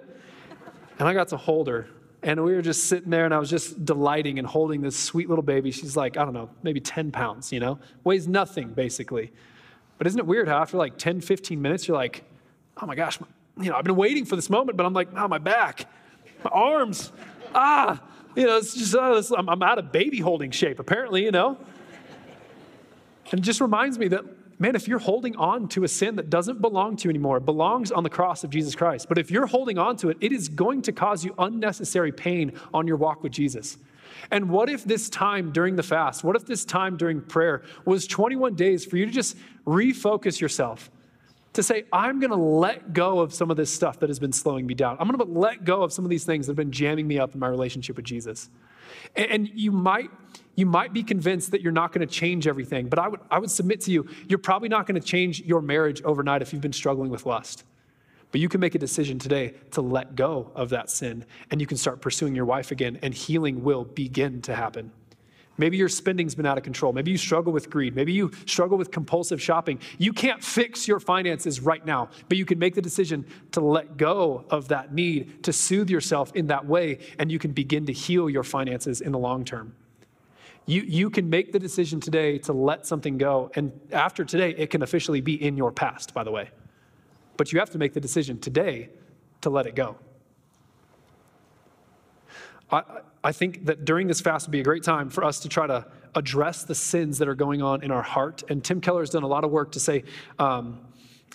And 0.99 1.07
I 1.07 1.13
got 1.13 1.29
to 1.29 1.37
hold 1.37 1.67
her. 1.67 1.87
And 2.21 2.43
we 2.43 2.53
were 2.53 2.61
just 2.61 2.85
sitting 2.85 3.09
there, 3.09 3.25
and 3.25 3.33
I 3.33 3.39
was 3.39 3.49
just 3.49 3.83
delighting 3.83 4.39
and 4.39 4.47
holding 4.47 4.81
this 4.81 4.97
sweet 4.97 5.27
little 5.27 5.43
baby. 5.43 5.71
She's 5.71 5.97
like, 5.97 6.15
I 6.17 6.23
don't 6.23 6.33
know, 6.33 6.49
maybe 6.61 6.79
10 6.79 7.11
pounds, 7.11 7.51
you 7.51 7.59
know? 7.59 7.79
Weighs 8.03 8.27
nothing, 8.27 8.69
basically. 8.69 9.31
But 9.97 10.07
isn't 10.07 10.19
it 10.19 10.25
weird 10.25 10.47
how 10.47 10.57
after 10.57 10.77
like 10.77 10.97
10, 10.97 11.21
15 11.21 11.61
minutes, 11.61 11.87
you're 11.87 11.97
like, 11.97 12.23
oh 12.81 12.85
my 12.85 12.95
gosh, 12.95 13.19
you 13.59 13.69
know, 13.69 13.75
I've 13.75 13.83
been 13.83 13.95
waiting 13.95 14.25
for 14.25 14.35
this 14.35 14.49
moment, 14.49 14.77
but 14.77 14.85
I'm 14.85 14.93
like, 14.93 15.09
oh, 15.15 15.27
my 15.27 15.37
back, 15.37 15.85
my 16.43 16.51
arms, 16.51 17.11
ah, 17.53 18.01
you 18.35 18.45
know, 18.45 18.57
it's 18.57 18.73
just, 18.73 18.95
uh, 18.95 19.21
I'm, 19.37 19.49
I'm 19.49 19.61
out 19.61 19.77
of 19.77 19.91
baby 19.91 20.19
holding 20.19 20.51
shape, 20.51 20.79
apparently, 20.79 21.23
you 21.23 21.31
know? 21.31 21.57
And 23.33 23.39
it 23.39 23.43
just 23.43 23.61
reminds 23.61 23.97
me 23.97 24.09
that, 24.09 24.23
man, 24.59 24.75
if 24.75 24.87
you're 24.87 24.99
holding 24.99 25.35
on 25.37 25.67
to 25.69 25.83
a 25.83 25.87
sin 25.87 26.17
that 26.17 26.29
doesn't 26.29 26.61
belong 26.61 26.95
to 26.97 27.05
you 27.05 27.09
anymore, 27.09 27.37
it 27.37 27.45
belongs 27.45 27.91
on 27.91 28.03
the 28.03 28.09
cross 28.09 28.43
of 28.43 28.51
Jesus 28.51 28.75
Christ. 28.75 29.09
But 29.09 29.17
if 29.17 29.31
you're 29.31 29.47
holding 29.47 29.79
on 29.79 29.97
to 29.97 30.09
it, 30.09 30.17
it 30.21 30.31
is 30.31 30.47
going 30.49 30.83
to 30.83 30.91
cause 30.91 31.25
you 31.25 31.33
unnecessary 31.39 32.11
pain 32.11 32.53
on 32.75 32.85
your 32.85 32.95
walk 32.95 33.23
with 33.23 33.31
Jesus. 33.31 33.79
And 34.29 34.51
what 34.51 34.69
if 34.69 34.83
this 34.83 35.09
time 35.09 35.51
during 35.51 35.75
the 35.75 35.81
fast, 35.81 36.23
what 36.23 36.35
if 36.35 36.45
this 36.45 36.63
time 36.63 36.95
during 36.95 37.21
prayer 37.21 37.63
was 37.85 38.05
21 38.05 38.53
days 38.53 38.85
for 38.85 38.97
you 38.97 39.07
to 39.07 39.11
just 39.11 39.35
refocus 39.65 40.39
yourself? 40.39 40.91
To 41.53 41.63
say, 41.63 41.85
I'm 41.91 42.19
gonna 42.19 42.35
let 42.35 42.93
go 42.93 43.19
of 43.19 43.33
some 43.33 43.49
of 43.49 43.57
this 43.57 43.73
stuff 43.73 43.99
that 44.01 44.09
has 44.09 44.19
been 44.19 44.31
slowing 44.31 44.67
me 44.67 44.75
down. 44.75 44.95
I'm 44.99 45.09
gonna 45.09 45.23
let 45.23 45.65
go 45.65 45.81
of 45.81 45.91
some 45.91 46.05
of 46.05 46.09
these 46.11 46.23
things 46.23 46.45
that 46.45 46.51
have 46.51 46.57
been 46.57 46.71
jamming 46.71 47.07
me 47.07 47.17
up 47.17 47.33
in 47.33 47.39
my 47.39 47.47
relationship 47.47 47.95
with 47.95 48.05
Jesus. 48.05 48.51
And 49.15 49.49
you 49.55 49.71
might, 49.71 50.11
you 50.55 50.65
might 50.65 50.93
be 50.93 51.03
convinced 51.03 51.51
that 51.51 51.61
you're 51.61 51.71
not 51.71 51.91
gonna 51.91 52.05
change 52.05 52.47
everything, 52.47 52.87
but 52.87 52.99
I 52.99 53.07
would, 53.07 53.19
I 53.31 53.39
would 53.39 53.51
submit 53.51 53.81
to 53.81 53.91
you, 53.91 54.07
you're 54.27 54.39
probably 54.39 54.69
not 54.69 54.85
gonna 54.85 54.99
change 54.99 55.41
your 55.41 55.61
marriage 55.61 56.01
overnight 56.03 56.41
if 56.41 56.53
you've 56.53 56.61
been 56.61 56.73
struggling 56.73 57.09
with 57.09 57.25
lust. 57.25 57.63
But 58.31 58.41
you 58.41 58.49
can 58.49 58.59
make 58.59 58.73
a 58.73 58.79
decision 58.79 59.19
today 59.19 59.53
to 59.71 59.81
let 59.81 60.15
go 60.15 60.51
of 60.55 60.69
that 60.69 60.89
sin 60.89 61.25
and 61.51 61.61
you 61.61 61.67
can 61.67 61.77
start 61.77 62.01
pursuing 62.01 62.35
your 62.35 62.45
wife 62.45 62.71
again, 62.71 62.99
and 63.01 63.13
healing 63.13 63.63
will 63.63 63.85
begin 63.85 64.41
to 64.43 64.55
happen. 64.55 64.91
Maybe 65.57 65.77
your 65.77 65.89
spending's 65.89 66.33
been 66.33 66.47
out 66.47 66.57
of 66.57 66.63
control. 66.63 66.93
Maybe 66.93 67.11
you 67.11 67.17
struggle 67.17 67.53
with 67.53 67.69
greed. 67.69 67.95
Maybe 67.95 68.11
you 68.11 68.31
struggle 68.47 68.77
with 68.77 68.89
compulsive 68.89 69.39
shopping. 69.39 69.79
You 69.99 70.11
can't 70.11 70.43
fix 70.43 70.87
your 70.87 70.99
finances 70.99 71.59
right 71.59 71.85
now, 71.85 72.09
but 72.27 72.37
you 72.39 72.45
can 72.45 72.57
make 72.57 72.73
the 72.73 72.81
decision 72.81 73.25
to 73.51 73.61
let 73.61 73.97
go 73.97 74.45
of 74.49 74.69
that 74.69 74.93
need, 74.93 75.43
to 75.43 75.53
soothe 75.53 75.91
yourself 75.91 76.35
in 76.35 76.47
that 76.47 76.65
way, 76.65 76.99
and 77.19 77.31
you 77.31 77.37
can 77.37 77.51
begin 77.51 77.85
to 77.85 77.93
heal 77.93 78.29
your 78.29 78.43
finances 78.43 78.99
in 78.99 79.11
the 79.11 79.19
long 79.19 79.45
term. 79.45 79.75
You, 80.65 80.81
you 80.81 81.09
can 81.09 81.29
make 81.29 81.51
the 81.51 81.59
decision 81.59 81.99
today 81.99 82.37
to 82.39 82.53
let 82.53 82.85
something 82.85 83.17
go, 83.17 83.51
and 83.55 83.71
after 83.91 84.23
today, 84.23 84.51
it 84.57 84.69
can 84.69 84.81
officially 84.81 85.19
be 85.19 85.33
in 85.33 85.57
your 85.57 85.71
past, 85.71 86.13
by 86.13 86.23
the 86.23 86.31
way. 86.31 86.51
But 87.35 87.51
you 87.51 87.59
have 87.59 87.71
to 87.71 87.77
make 87.77 87.93
the 87.93 87.99
decision 87.99 88.39
today 88.39 88.89
to 89.41 89.49
let 89.49 89.65
it 89.65 89.75
go. 89.75 89.97
I, 92.71 92.83
I 93.23 93.31
think 93.31 93.65
that 93.65 93.85
during 93.85 94.07
this 94.07 94.21
fast 94.21 94.47
would 94.47 94.51
be 94.51 94.61
a 94.61 94.63
great 94.63 94.83
time 94.83 95.09
for 95.09 95.23
us 95.23 95.39
to 95.41 95.49
try 95.49 95.67
to 95.67 95.85
address 96.15 96.63
the 96.63 96.75
sins 96.75 97.17
that 97.17 97.27
are 97.27 97.35
going 97.35 97.61
on 97.61 97.83
in 97.83 97.91
our 97.91 98.01
heart. 98.01 98.43
And 98.49 98.63
Tim 98.63 98.81
Keller 98.81 99.01
has 99.01 99.09
done 99.09 99.23
a 99.23 99.27
lot 99.27 99.43
of 99.43 99.51
work 99.51 99.71
to 99.73 99.79
say, 99.79 100.03
um, 100.39 100.79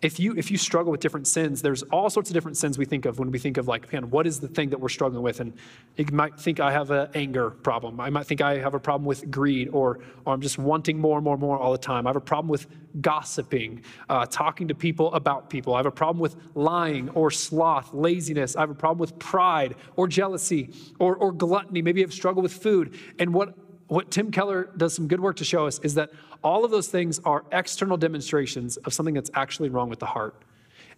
if 0.02 0.20
you 0.20 0.34
if 0.37 0.50
you 0.50 0.56
struggle 0.56 0.92
with 0.92 1.00
different 1.00 1.26
sins 1.26 1.62
there's 1.62 1.82
all 1.84 2.08
sorts 2.11 2.30
of 2.30 2.34
different 2.34 2.56
sins 2.56 2.78
we 2.78 2.84
think 2.84 3.04
of 3.04 3.18
when 3.18 3.30
we 3.30 3.38
think 3.38 3.56
of 3.56 3.66
like 3.66 3.92
man 3.92 4.11
what 4.11 4.26
is 4.26 4.40
the 4.40 4.48
thing 4.48 4.70
that 4.70 4.80
we're 4.80 4.88
struggling 4.88 5.22
with? 5.22 5.40
And 5.40 5.52
you 5.96 6.06
might 6.12 6.38
think 6.38 6.61
i 6.61 6.72
have 6.72 6.90
an 6.90 7.08
anger 7.14 7.50
problem. 7.50 8.00
I 8.00 8.11
might 8.11 8.26
think 8.26 8.40
i 8.40 8.58
have 8.58 8.74
a 8.74 8.80
problem 8.80 9.06
with 9.06 9.30
greed 9.30 9.68
or 9.70 10.00
or 10.24 10.34
i'm 10.34 10.40
just 10.40 10.58
wanting 10.58 10.98
more 10.98 11.18
and 11.18 11.24
more 11.24 11.34
and 11.34 11.40
more 11.40 11.58
all 11.58 11.72
the 11.72 11.78
time. 11.78 12.06
I 12.06 12.11
have 12.11 12.16
a 12.16 12.20
problem 12.20 12.48
with 12.48 12.66
gossiping 13.00 13.82
uh, 14.08 14.26
talking 14.26 14.68
to 14.68 14.74
people 14.74 15.12
about 15.14 15.50
people. 15.50 15.74
I 15.74 15.78
have 15.78 15.87
a 15.87 15.90
problem 15.90 16.20
with 16.20 16.37
lying 16.54 17.08
or 17.11 17.30
sloth 17.30 17.92
laziness. 17.92 18.56
I 18.56 18.61
have 18.61 18.70
a 18.70 18.74
problem 18.74 18.98
with 18.98 19.18
pride 19.18 19.76
or 19.96 20.08
jealousy 20.08 20.70
or, 20.98 21.16
or 21.16 21.32
gluttony. 21.32 21.82
Maybe 21.82 22.00
have 22.00 22.12
struggled 22.12 22.42
with 22.42 22.52
food. 22.52 22.98
And 23.18 23.34
what 23.34 23.54
what 23.88 24.11
Tim 24.11 24.31
Keller 24.31 24.70
does 24.77 24.94
some 24.94 25.09
good 25.09 25.20
work 25.20 25.37
to 25.37 25.44
show 25.44 25.66
us 25.66 25.79
is 25.81 25.94
that 25.94 26.11
all 26.44 26.64
of 26.64 26.70
those 26.70 26.88
things 26.88 27.18
are 27.24 27.44
external 27.53 27.96
demonstrations 27.96 28.77
of 28.79 28.92
something 28.92 29.14
that's 29.14 29.31
actually 29.35 29.70
wrong 29.70 29.88
with 29.88 29.98
the 29.98 30.07
heart. 30.07 30.42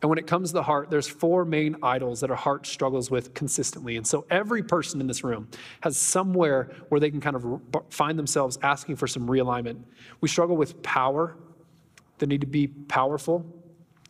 And 0.03 0.09
when 0.09 0.19
it 0.19 0.27
comes 0.27 0.51
to 0.51 0.55
the 0.55 0.63
heart, 0.63 0.91
there's 0.91 1.09
four 1.09 1.45
main 1.45 1.77
idols 1.83 2.21
that 2.21 2.31
our 2.31 2.37
heart 2.37 2.67
struggles 2.67 3.11
with 3.11 3.35
consistently. 3.35 3.97
And 3.97 4.07
so 4.07 4.25
every 4.31 4.63
person 4.63 5.01
in 5.01 5.07
this 5.07 5.23
room 5.23 5.49
has 5.83 5.97
somewhere 5.97 6.71
where 6.89 7.01
they 7.01 7.11
can 7.11 7.21
kind 7.21 7.37
of 7.37 7.61
find 7.91 8.19
themselves 8.19 8.59
asking 8.63 8.97
for 8.97 9.07
some 9.07 9.29
realignment. 9.29 9.79
We 10.21 10.29
struggle 10.29 10.57
with 10.57 10.83
power, 10.83 11.37
the 12.19 12.27
need 12.27 12.41
to 12.41 12.47
be 12.47 12.67
powerful, 12.67 13.45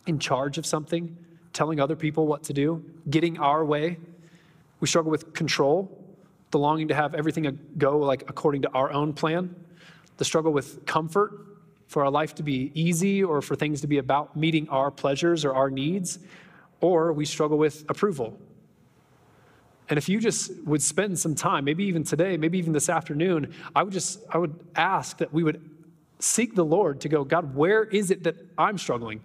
in 0.07 0.17
charge 0.17 0.57
of 0.57 0.65
something, 0.65 1.15
telling 1.53 1.79
other 1.79 1.95
people 1.95 2.25
what 2.25 2.43
to 2.43 2.53
do, 2.53 2.83
getting 3.09 3.37
our 3.37 3.63
way. 3.65 3.97
We 4.79 4.87
struggle 4.87 5.11
with 5.11 5.33
control, 5.33 6.00
the 6.51 6.59
longing 6.59 6.89
to 6.89 6.95
have 6.95 7.15
everything 7.15 7.59
go 7.77 7.97
like 7.99 8.23
according 8.29 8.61
to 8.63 8.69
our 8.69 8.91
own 8.91 9.13
plan, 9.13 9.55
the 10.17 10.25
struggle 10.25 10.51
with 10.51 10.85
comfort, 10.85 11.47
for 11.87 12.05
our 12.05 12.09
life 12.09 12.33
to 12.35 12.43
be 12.43 12.71
easy 12.73 13.21
or 13.21 13.41
for 13.41 13.53
things 13.53 13.81
to 13.81 13.87
be 13.87 13.97
about 13.97 14.33
meeting 14.37 14.69
our 14.69 14.89
pleasures 14.89 15.43
or 15.43 15.53
our 15.53 15.69
needs, 15.69 16.19
or 16.79 17.11
we 17.11 17.25
struggle 17.25 17.57
with 17.57 17.83
approval. 17.89 18.39
And 19.89 19.97
if 19.97 20.07
you 20.07 20.21
just 20.21 20.55
would 20.63 20.81
spend 20.81 21.19
some 21.19 21.35
time, 21.35 21.65
maybe 21.65 21.83
even 21.83 22.05
today, 22.05 22.37
maybe 22.37 22.57
even 22.57 22.71
this 22.71 22.87
afternoon, 22.87 23.53
I 23.75 23.83
would 23.83 23.91
just 23.91 24.21
I 24.29 24.37
would 24.37 24.57
ask 24.73 25.17
that 25.17 25.33
we 25.33 25.43
would 25.43 25.69
seek 26.19 26.55
the 26.55 26.63
Lord 26.63 27.01
to 27.01 27.09
go, 27.09 27.25
God, 27.25 27.55
where 27.55 27.83
is 27.83 28.09
it 28.09 28.23
that 28.23 28.37
I'm 28.57 28.77
struggling? 28.77 29.21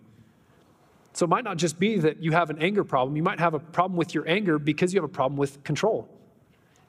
So 1.12 1.24
it 1.24 1.28
might 1.28 1.44
not 1.44 1.58
just 1.58 1.78
be 1.78 1.98
that 2.00 2.20
you 2.20 2.32
have 2.32 2.50
an 2.50 2.60
anger 2.60 2.82
problem. 2.82 3.16
You 3.16 3.22
might 3.22 3.38
have 3.38 3.54
a 3.54 3.60
problem 3.60 3.96
with 3.96 4.12
your 4.12 4.28
anger 4.28 4.58
because 4.58 4.92
you 4.92 5.00
have 5.00 5.08
a 5.08 5.12
problem 5.12 5.38
with 5.38 5.62
control. 5.62 6.08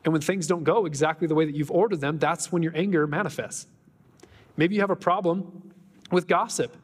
And 0.04 0.14
when 0.14 0.22
things 0.22 0.48
don't 0.48 0.64
go 0.64 0.86
exactly 0.86 1.28
the 1.28 1.36
way 1.36 1.46
that 1.46 1.56
you've 1.56 1.72
ordered 1.72 2.02
them, 2.02 2.18
that's 2.18 2.52
when 2.52 2.64
your 2.64 2.72
anger 2.76 3.08
manifests. 3.08 3.68
Maybe 4.56 4.76
you 4.76 4.82
have 4.82 4.90
a 4.90 4.96
problem 4.96 5.74
with 6.12 6.28
gossip 6.28 6.76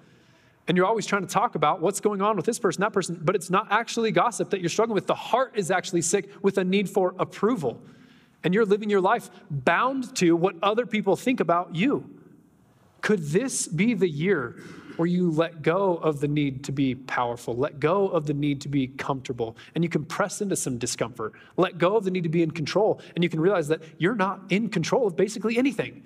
and 0.67 0.77
you're 0.77 0.85
always 0.85 1.05
trying 1.05 1.23
to 1.23 1.27
talk 1.27 1.55
about 1.55 1.81
what's 1.81 1.99
going 1.99 2.21
on 2.21 2.37
with 2.37 2.45
this 2.45 2.59
person, 2.59 2.81
that 2.81 2.93
person, 2.93 3.19
but 3.21 3.35
it's 3.35 3.49
not 3.49 3.67
actually 3.69 4.11
gossip 4.11 4.49
that 4.51 4.61
you're 4.61 4.69
struggling 4.69 4.95
with. 4.95 5.07
The 5.07 5.15
heart 5.15 5.53
is 5.55 5.71
actually 5.71 6.01
sick 6.01 6.29
with 6.41 6.57
a 6.57 6.63
need 6.63 6.89
for 6.89 7.13
approval. 7.19 7.81
And 8.43 8.53
you're 8.53 8.65
living 8.65 8.89
your 8.89 9.01
life 9.01 9.29
bound 9.49 10.15
to 10.17 10.35
what 10.35 10.55
other 10.61 10.85
people 10.85 11.15
think 11.15 11.39
about 11.39 11.75
you. 11.75 12.09
Could 13.01 13.19
this 13.19 13.67
be 13.67 13.93
the 13.93 14.07
year 14.07 14.55
where 14.97 15.07
you 15.07 15.31
let 15.31 15.61
go 15.61 15.97
of 15.97 16.19
the 16.19 16.27
need 16.27 16.63
to 16.65 16.71
be 16.71 16.95
powerful, 16.95 17.55
let 17.55 17.79
go 17.79 18.07
of 18.09 18.25
the 18.25 18.33
need 18.33 18.61
to 18.61 18.69
be 18.69 18.87
comfortable, 18.87 19.55
and 19.75 19.83
you 19.83 19.89
can 19.89 20.05
press 20.05 20.41
into 20.41 20.55
some 20.55 20.77
discomfort, 20.77 21.33
let 21.57 21.77
go 21.77 21.95
of 21.95 22.03
the 22.03 22.11
need 22.11 22.23
to 22.23 22.29
be 22.29 22.43
in 22.43 22.51
control, 22.51 23.01
and 23.15 23.23
you 23.23 23.29
can 23.29 23.39
realize 23.39 23.67
that 23.67 23.81
you're 23.97 24.15
not 24.15 24.41
in 24.49 24.69
control 24.69 25.07
of 25.07 25.15
basically 25.15 25.57
anything. 25.57 26.03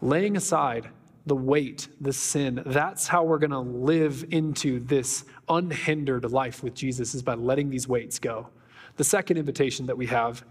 Laying 0.00 0.36
aside 0.36 0.88
the 1.26 1.36
weight, 1.36 1.88
the 2.00 2.12
sin, 2.12 2.62
that's 2.66 3.08
how 3.08 3.24
we're 3.24 3.38
going 3.38 3.50
to 3.50 3.58
live 3.58 4.26
into 4.30 4.80
this 4.80 5.24
unhindered 5.48 6.30
life 6.30 6.62
with 6.62 6.74
Jesus, 6.74 7.14
is 7.14 7.22
by 7.22 7.34
letting 7.34 7.70
these 7.70 7.88
weights 7.88 8.18
go. 8.18 8.48
The 8.96 9.04
second 9.04 9.38
invitation 9.38 9.86
that 9.86 9.96
we 9.96 10.06
have 10.06 10.44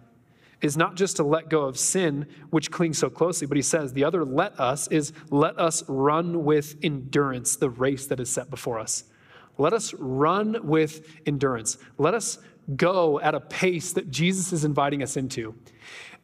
is 0.63 0.77
not 0.77 0.95
just 0.95 1.17
to 1.17 1.23
let 1.23 1.49
go 1.49 1.65
of 1.65 1.77
sin, 1.77 2.25
which 2.49 2.71
clings 2.71 2.97
so 2.97 3.09
closely, 3.09 3.45
but 3.45 3.57
he 3.57 3.61
says 3.61 3.93
the 3.93 4.03
other 4.03 4.25
let 4.25 4.59
us 4.59 4.87
is 4.87 5.11
let 5.29 5.59
us 5.59 5.83
run 5.87 6.43
with 6.45 6.77
endurance 6.81 7.57
the 7.57 7.69
race 7.69 8.07
that 8.07 8.19
is 8.19 8.29
set 8.29 8.49
before 8.49 8.79
us. 8.79 9.03
Let 9.57 9.73
us 9.73 9.93
run 9.93 10.65
with 10.65 11.05
endurance. 11.27 11.77
Let 11.97 12.15
us 12.15 12.39
go 12.75 13.19
at 13.19 13.35
a 13.35 13.41
pace 13.41 13.91
that 13.93 14.09
Jesus 14.09 14.53
is 14.53 14.63
inviting 14.63 15.03
us 15.03 15.17
into. 15.17 15.53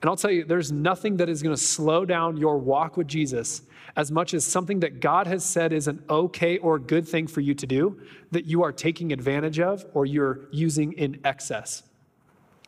And 0.02 0.10
I'll 0.10 0.16
tell 0.16 0.32
you, 0.32 0.46
there's 0.46 0.72
nothing 0.72 1.18
that 1.18 1.28
is 1.28 1.44
going 1.44 1.56
to 1.56 1.62
slow 1.62 2.06
down 2.06 2.38
your 2.38 2.58
walk 2.58 2.96
with 2.96 3.08
Jesus 3.08 3.64
as 3.98 4.10
much 4.10 4.34
as 4.34 4.46
something 4.46 4.80
that 4.80 5.02
God 5.02 5.28
has 5.28 5.44
said 5.44 5.74
is 5.74 5.90
an 5.90 6.02
okay 6.10 6.58
or 6.60 6.80
good 6.80 7.06
thing 7.06 7.28
for 7.28 7.42
you 7.42 7.54
to 7.56 7.68
do 7.68 8.00
that 8.32 8.46
you 8.46 8.64
are 8.64 8.72
taking 8.72 9.12
advantage 9.12 9.60
of 9.60 9.86
or 9.94 10.06
you're 10.06 10.48
using 10.52 10.94
in 10.94 11.20
excess. 11.26 11.84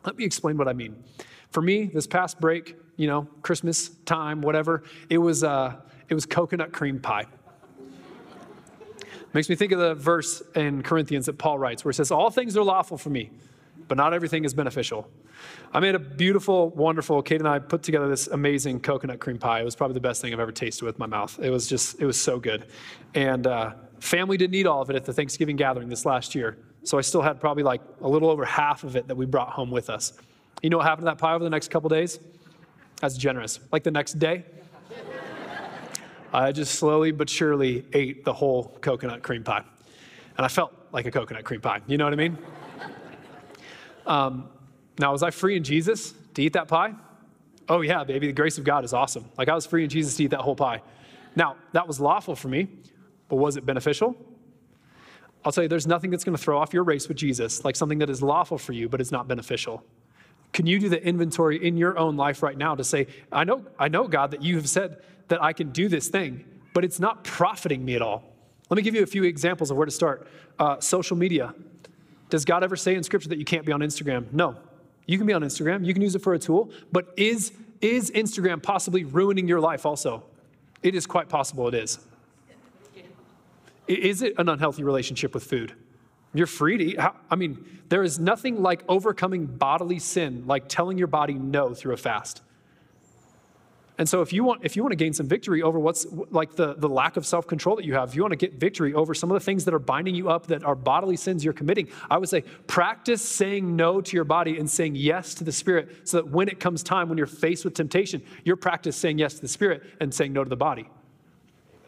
Let 0.05 0.17
me 0.17 0.25
explain 0.25 0.57
what 0.57 0.67
I 0.67 0.73
mean. 0.73 1.01
For 1.51 1.61
me, 1.61 1.85
this 1.85 2.07
past 2.07 2.39
break, 2.39 2.75
you 2.95 3.07
know, 3.07 3.27
Christmas 3.41 3.89
time, 4.05 4.41
whatever, 4.41 4.83
it 5.09 5.17
was, 5.17 5.43
uh, 5.43 5.75
it 6.09 6.13
was 6.13 6.25
coconut 6.25 6.71
cream 6.71 6.99
pie. 6.99 7.25
Makes 9.33 9.49
me 9.49 9.55
think 9.55 9.71
of 9.71 9.79
the 9.79 9.95
verse 9.95 10.43
in 10.55 10.83
Corinthians 10.83 11.25
that 11.27 11.37
Paul 11.37 11.57
writes 11.57 11.85
where 11.85 11.91
it 11.91 11.95
says, 11.95 12.11
All 12.11 12.29
things 12.29 12.57
are 12.57 12.63
lawful 12.63 12.97
for 12.97 13.09
me, 13.09 13.31
but 13.87 13.97
not 13.97 14.13
everything 14.13 14.43
is 14.43 14.53
beneficial. 14.53 15.09
I 15.73 15.79
made 15.79 15.95
a 15.95 15.99
beautiful, 15.99 16.69
wonderful, 16.71 17.21
Kate 17.21 17.39
and 17.39 17.47
I 17.47 17.59
put 17.59 17.81
together 17.81 18.07
this 18.09 18.27
amazing 18.27 18.81
coconut 18.81 19.19
cream 19.19 19.37
pie. 19.37 19.61
It 19.61 19.65
was 19.65 19.75
probably 19.75 19.93
the 19.93 20.01
best 20.01 20.21
thing 20.21 20.33
I've 20.33 20.39
ever 20.39 20.51
tasted 20.51 20.85
with 20.85 20.99
my 20.99 21.05
mouth. 21.05 21.39
It 21.41 21.49
was 21.49 21.67
just, 21.67 21.99
it 22.01 22.05
was 22.05 22.19
so 22.19 22.39
good. 22.39 22.67
And 23.15 23.47
uh, 23.47 23.73
family 23.99 24.37
didn't 24.37 24.55
eat 24.55 24.67
all 24.67 24.81
of 24.81 24.89
it 24.89 24.95
at 24.95 25.05
the 25.05 25.13
Thanksgiving 25.13 25.55
gathering 25.55 25.87
this 25.87 26.05
last 26.05 26.35
year. 26.35 26.57
So 26.83 26.97
I 26.97 27.01
still 27.01 27.21
had 27.21 27.39
probably 27.39 27.63
like 27.63 27.81
a 28.01 28.07
little 28.07 28.29
over 28.29 28.43
half 28.43 28.83
of 28.83 28.95
it 28.95 29.07
that 29.07 29.15
we 29.15 29.25
brought 29.25 29.49
home 29.49 29.71
with 29.71 29.89
us. 29.89 30.13
You 30.61 30.69
know 30.69 30.77
what 30.77 30.85
happened 30.85 31.07
to 31.07 31.11
that 31.11 31.17
pie 31.17 31.33
over 31.33 31.43
the 31.43 31.49
next 31.49 31.71
couple 31.71 31.89
days? 31.89 32.19
That's 32.99 33.17
generous. 33.17 33.59
Like 33.71 33.83
the 33.83 33.91
next 33.91 34.19
day, 34.19 34.45
I 36.33 36.51
just 36.51 36.75
slowly 36.75 37.11
but 37.11 37.29
surely 37.29 37.85
ate 37.93 38.23
the 38.23 38.33
whole 38.33 38.77
coconut 38.81 39.23
cream 39.23 39.43
pie. 39.43 39.63
And 40.37 40.45
I 40.45 40.47
felt 40.47 40.73
like 40.91 41.05
a 41.05 41.11
coconut 41.11 41.43
cream 41.43 41.61
pie. 41.61 41.81
You 41.87 41.97
know 41.97 42.05
what 42.05 42.13
I 42.13 42.15
mean? 42.15 42.37
Um, 44.05 44.49
now, 44.99 45.11
was 45.11 45.23
I 45.23 45.31
free 45.31 45.57
in 45.57 45.63
Jesus 45.63 46.13
to 46.35 46.41
eat 46.41 46.53
that 46.53 46.67
pie? 46.67 46.93
Oh, 47.67 47.81
yeah, 47.81 48.03
baby. 48.03 48.27
The 48.27 48.33
grace 48.33 48.57
of 48.57 48.63
God 48.63 48.83
is 48.83 48.93
awesome. 48.93 49.25
Like 49.37 49.49
I 49.49 49.55
was 49.55 49.65
free 49.65 49.83
in 49.83 49.89
Jesus 49.89 50.15
to 50.17 50.23
eat 50.23 50.31
that 50.31 50.41
whole 50.41 50.55
pie. 50.55 50.81
Now, 51.35 51.55
that 51.73 51.87
was 51.87 51.99
lawful 51.99 52.35
for 52.35 52.49
me, 52.49 52.67
but 53.29 53.37
was 53.37 53.57
it 53.57 53.65
beneficial? 53.65 54.15
I'll 55.43 55.51
tell 55.51 55.63
you, 55.63 55.69
there's 55.69 55.87
nothing 55.87 56.11
that's 56.11 56.23
going 56.23 56.37
to 56.37 56.41
throw 56.41 56.59
off 56.59 56.73
your 56.73 56.83
race 56.83 57.07
with 57.07 57.17
Jesus 57.17 57.65
like 57.65 57.75
something 57.75 57.97
that 57.99 58.09
is 58.09 58.21
lawful 58.21 58.57
for 58.57 58.73
you, 58.73 58.87
but 58.87 59.01
is 59.01 59.11
not 59.11 59.27
beneficial. 59.27 59.83
Can 60.53 60.65
you 60.65 60.79
do 60.79 60.89
the 60.89 61.01
inventory 61.01 61.65
in 61.65 61.77
your 61.77 61.97
own 61.97 62.17
life 62.17 62.43
right 62.43 62.57
now 62.57 62.75
to 62.75 62.83
say, 62.83 63.07
I 63.31 63.43
know, 63.43 63.65
I 63.79 63.87
know, 63.87 64.07
God, 64.07 64.31
that 64.31 64.41
you 64.41 64.55
have 64.57 64.67
said 64.67 65.01
that 65.29 65.41
I 65.41 65.53
can 65.53 65.71
do 65.71 65.87
this 65.87 66.09
thing, 66.09 66.43
but 66.73 66.83
it's 66.83 66.99
not 66.99 67.23
profiting 67.23 67.85
me 67.85 67.95
at 67.95 68.01
all? 68.01 68.23
Let 68.69 68.75
me 68.77 68.83
give 68.83 68.95
you 68.95 69.03
a 69.03 69.07
few 69.07 69.23
examples 69.23 69.71
of 69.71 69.77
where 69.77 69.85
to 69.85 69.91
start. 69.91 70.27
Uh, 70.59 70.79
social 70.79 71.17
media. 71.17 71.53
Does 72.29 72.45
God 72.45 72.63
ever 72.63 72.75
say 72.75 72.95
in 72.95 73.03
Scripture 73.03 73.29
that 73.29 73.37
you 73.37 73.45
can't 73.45 73.65
be 73.65 73.71
on 73.71 73.81
Instagram? 73.81 74.31
No. 74.31 74.55
You 75.05 75.17
can 75.17 75.27
be 75.27 75.33
on 75.33 75.41
Instagram, 75.41 75.85
you 75.85 75.93
can 75.93 76.01
use 76.01 76.15
it 76.15 76.19
for 76.19 76.33
a 76.33 76.39
tool, 76.39 76.71
but 76.91 77.13
is, 77.17 77.51
is 77.81 78.11
Instagram 78.11 78.61
possibly 78.61 79.03
ruining 79.03 79.47
your 79.47 79.59
life 79.59 79.85
also? 79.85 80.23
It 80.83 80.95
is 80.95 81.05
quite 81.05 81.27
possible 81.27 81.67
it 81.67 81.73
is. 81.73 81.99
Is 83.87 84.21
it 84.21 84.35
an 84.37 84.47
unhealthy 84.47 84.83
relationship 84.83 85.33
with 85.33 85.43
food? 85.43 85.73
You're 86.33 86.47
free 86.47 86.77
to 86.77 86.83
eat. 86.83 86.99
I 87.29 87.35
mean, 87.35 87.81
there 87.89 88.03
is 88.03 88.17
nothing 88.17 88.61
like 88.61 88.83
overcoming 88.87 89.45
bodily 89.45 89.99
sin, 89.99 90.45
like 90.47 90.69
telling 90.69 90.97
your 90.97 91.07
body 91.07 91.33
no 91.33 91.73
through 91.73 91.93
a 91.93 91.97
fast. 91.97 92.41
And 93.97 94.09
so 94.09 94.21
if 94.21 94.33
you 94.33 94.43
want, 94.43 94.61
if 94.63 94.75
you 94.75 94.81
want 94.81 94.93
to 94.93 94.95
gain 94.95 95.13
some 95.13 95.27
victory 95.27 95.61
over 95.61 95.77
what's 95.77 96.07
like 96.31 96.55
the, 96.55 96.73
the 96.73 96.89
lack 96.89 97.17
of 97.17 97.25
self-control 97.25 97.75
that 97.75 97.85
you 97.85 97.93
have, 97.93 98.09
if 98.09 98.15
you 98.15 98.23
want 98.23 98.31
to 98.31 98.37
get 98.37 98.53
victory 98.53 98.95
over 98.95 99.13
some 99.13 99.29
of 99.29 99.35
the 99.35 99.45
things 99.45 99.65
that 99.65 99.75
are 99.75 99.79
binding 99.79 100.15
you 100.15 100.29
up 100.29 100.47
that 100.47 100.63
are 100.63 100.73
bodily 100.73 101.17
sins 101.17 101.43
you're 101.43 101.53
committing, 101.53 101.87
I 102.09 102.17
would 102.17 102.29
say 102.29 102.41
practice 102.65 103.21
saying 103.21 103.75
no 103.75 104.01
to 104.01 104.15
your 104.15 104.23
body 104.23 104.57
and 104.57 104.67
saying 104.67 104.95
yes 104.95 105.35
to 105.35 105.43
the 105.43 105.51
Spirit 105.51 106.07
so 106.07 106.17
that 106.17 106.29
when 106.29 106.47
it 106.47 106.59
comes 106.59 106.81
time, 106.81 107.09
when 107.09 107.17
you're 107.17 107.27
faced 107.27 107.63
with 107.63 107.75
temptation, 107.75 108.23
you're 108.43 108.55
practice 108.55 108.95
saying 108.95 109.19
yes 109.19 109.35
to 109.35 109.41
the 109.41 109.47
Spirit 109.47 109.83
and 109.99 110.11
saying 110.11 110.33
no 110.33 110.43
to 110.43 110.49
the 110.49 110.55
body. 110.55 110.89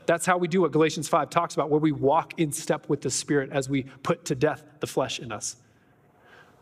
That's 0.06 0.26
how 0.26 0.38
we 0.38 0.48
do 0.48 0.62
what 0.62 0.72
Galatians 0.72 1.08
5 1.08 1.30
talks 1.30 1.54
about, 1.54 1.70
where 1.70 1.80
we 1.80 1.92
walk 1.92 2.40
in 2.40 2.52
step 2.52 2.90
with 2.90 3.02
the 3.02 3.10
Spirit 3.10 3.52
as 3.52 3.70
we 3.70 3.84
put 4.04 4.26
to 4.26 4.36
death 4.36 4.64
the 4.80 4.88
flesh 4.88 5.20
in 5.20 5.32
us. 5.32 5.56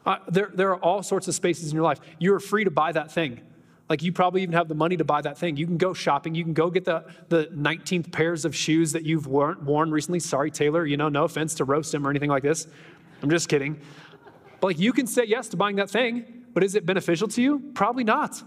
Uh, 0.05 0.17
there, 0.27 0.51
there 0.53 0.69
are 0.71 0.79
all 0.79 1.03
sorts 1.03 1.27
of 1.27 1.35
spaces 1.35 1.69
in 1.69 1.75
your 1.75 1.83
life. 1.83 1.99
You're 2.19 2.39
free 2.39 2.63
to 2.63 2.71
buy 2.71 2.91
that 2.91 3.11
thing. 3.11 3.41
Like 3.89 4.01
you 4.01 4.11
probably 4.11 4.41
even 4.41 4.53
have 4.53 4.67
the 4.67 4.75
money 4.75 4.95
to 4.97 5.03
buy 5.03 5.21
that 5.21 5.37
thing. 5.37 5.57
You 5.57 5.65
can 5.67 5.77
go 5.77 5.93
shopping. 5.93 6.33
You 6.33 6.43
can 6.43 6.53
go 6.53 6.69
get 6.69 6.85
the, 6.85 7.03
the 7.27 7.47
19th 7.47 8.11
pairs 8.11 8.45
of 8.45 8.55
shoes 8.55 8.93
that 8.93 9.03
you've 9.03 9.27
worn, 9.27 9.65
worn 9.65 9.91
recently. 9.91 10.19
Sorry, 10.19 10.49
Taylor, 10.49 10.85
you 10.85 10.97
know, 10.97 11.09
no 11.09 11.25
offense 11.25 11.55
to 11.55 11.65
roast 11.65 11.93
him 11.93 12.07
or 12.07 12.09
anything 12.09 12.29
like 12.29 12.41
this. 12.41 12.67
I'm 13.21 13.29
just 13.29 13.49
kidding. 13.49 13.79
But 14.61 14.67
like 14.67 14.79
you 14.79 14.93
can 14.93 15.07
say 15.07 15.25
yes 15.25 15.49
to 15.49 15.57
buying 15.57 15.75
that 15.75 15.89
thing, 15.89 16.45
but 16.53 16.63
is 16.63 16.75
it 16.75 16.85
beneficial 16.85 17.27
to 17.27 17.41
you? 17.41 17.71
Probably 17.73 18.03
not. 18.03 18.41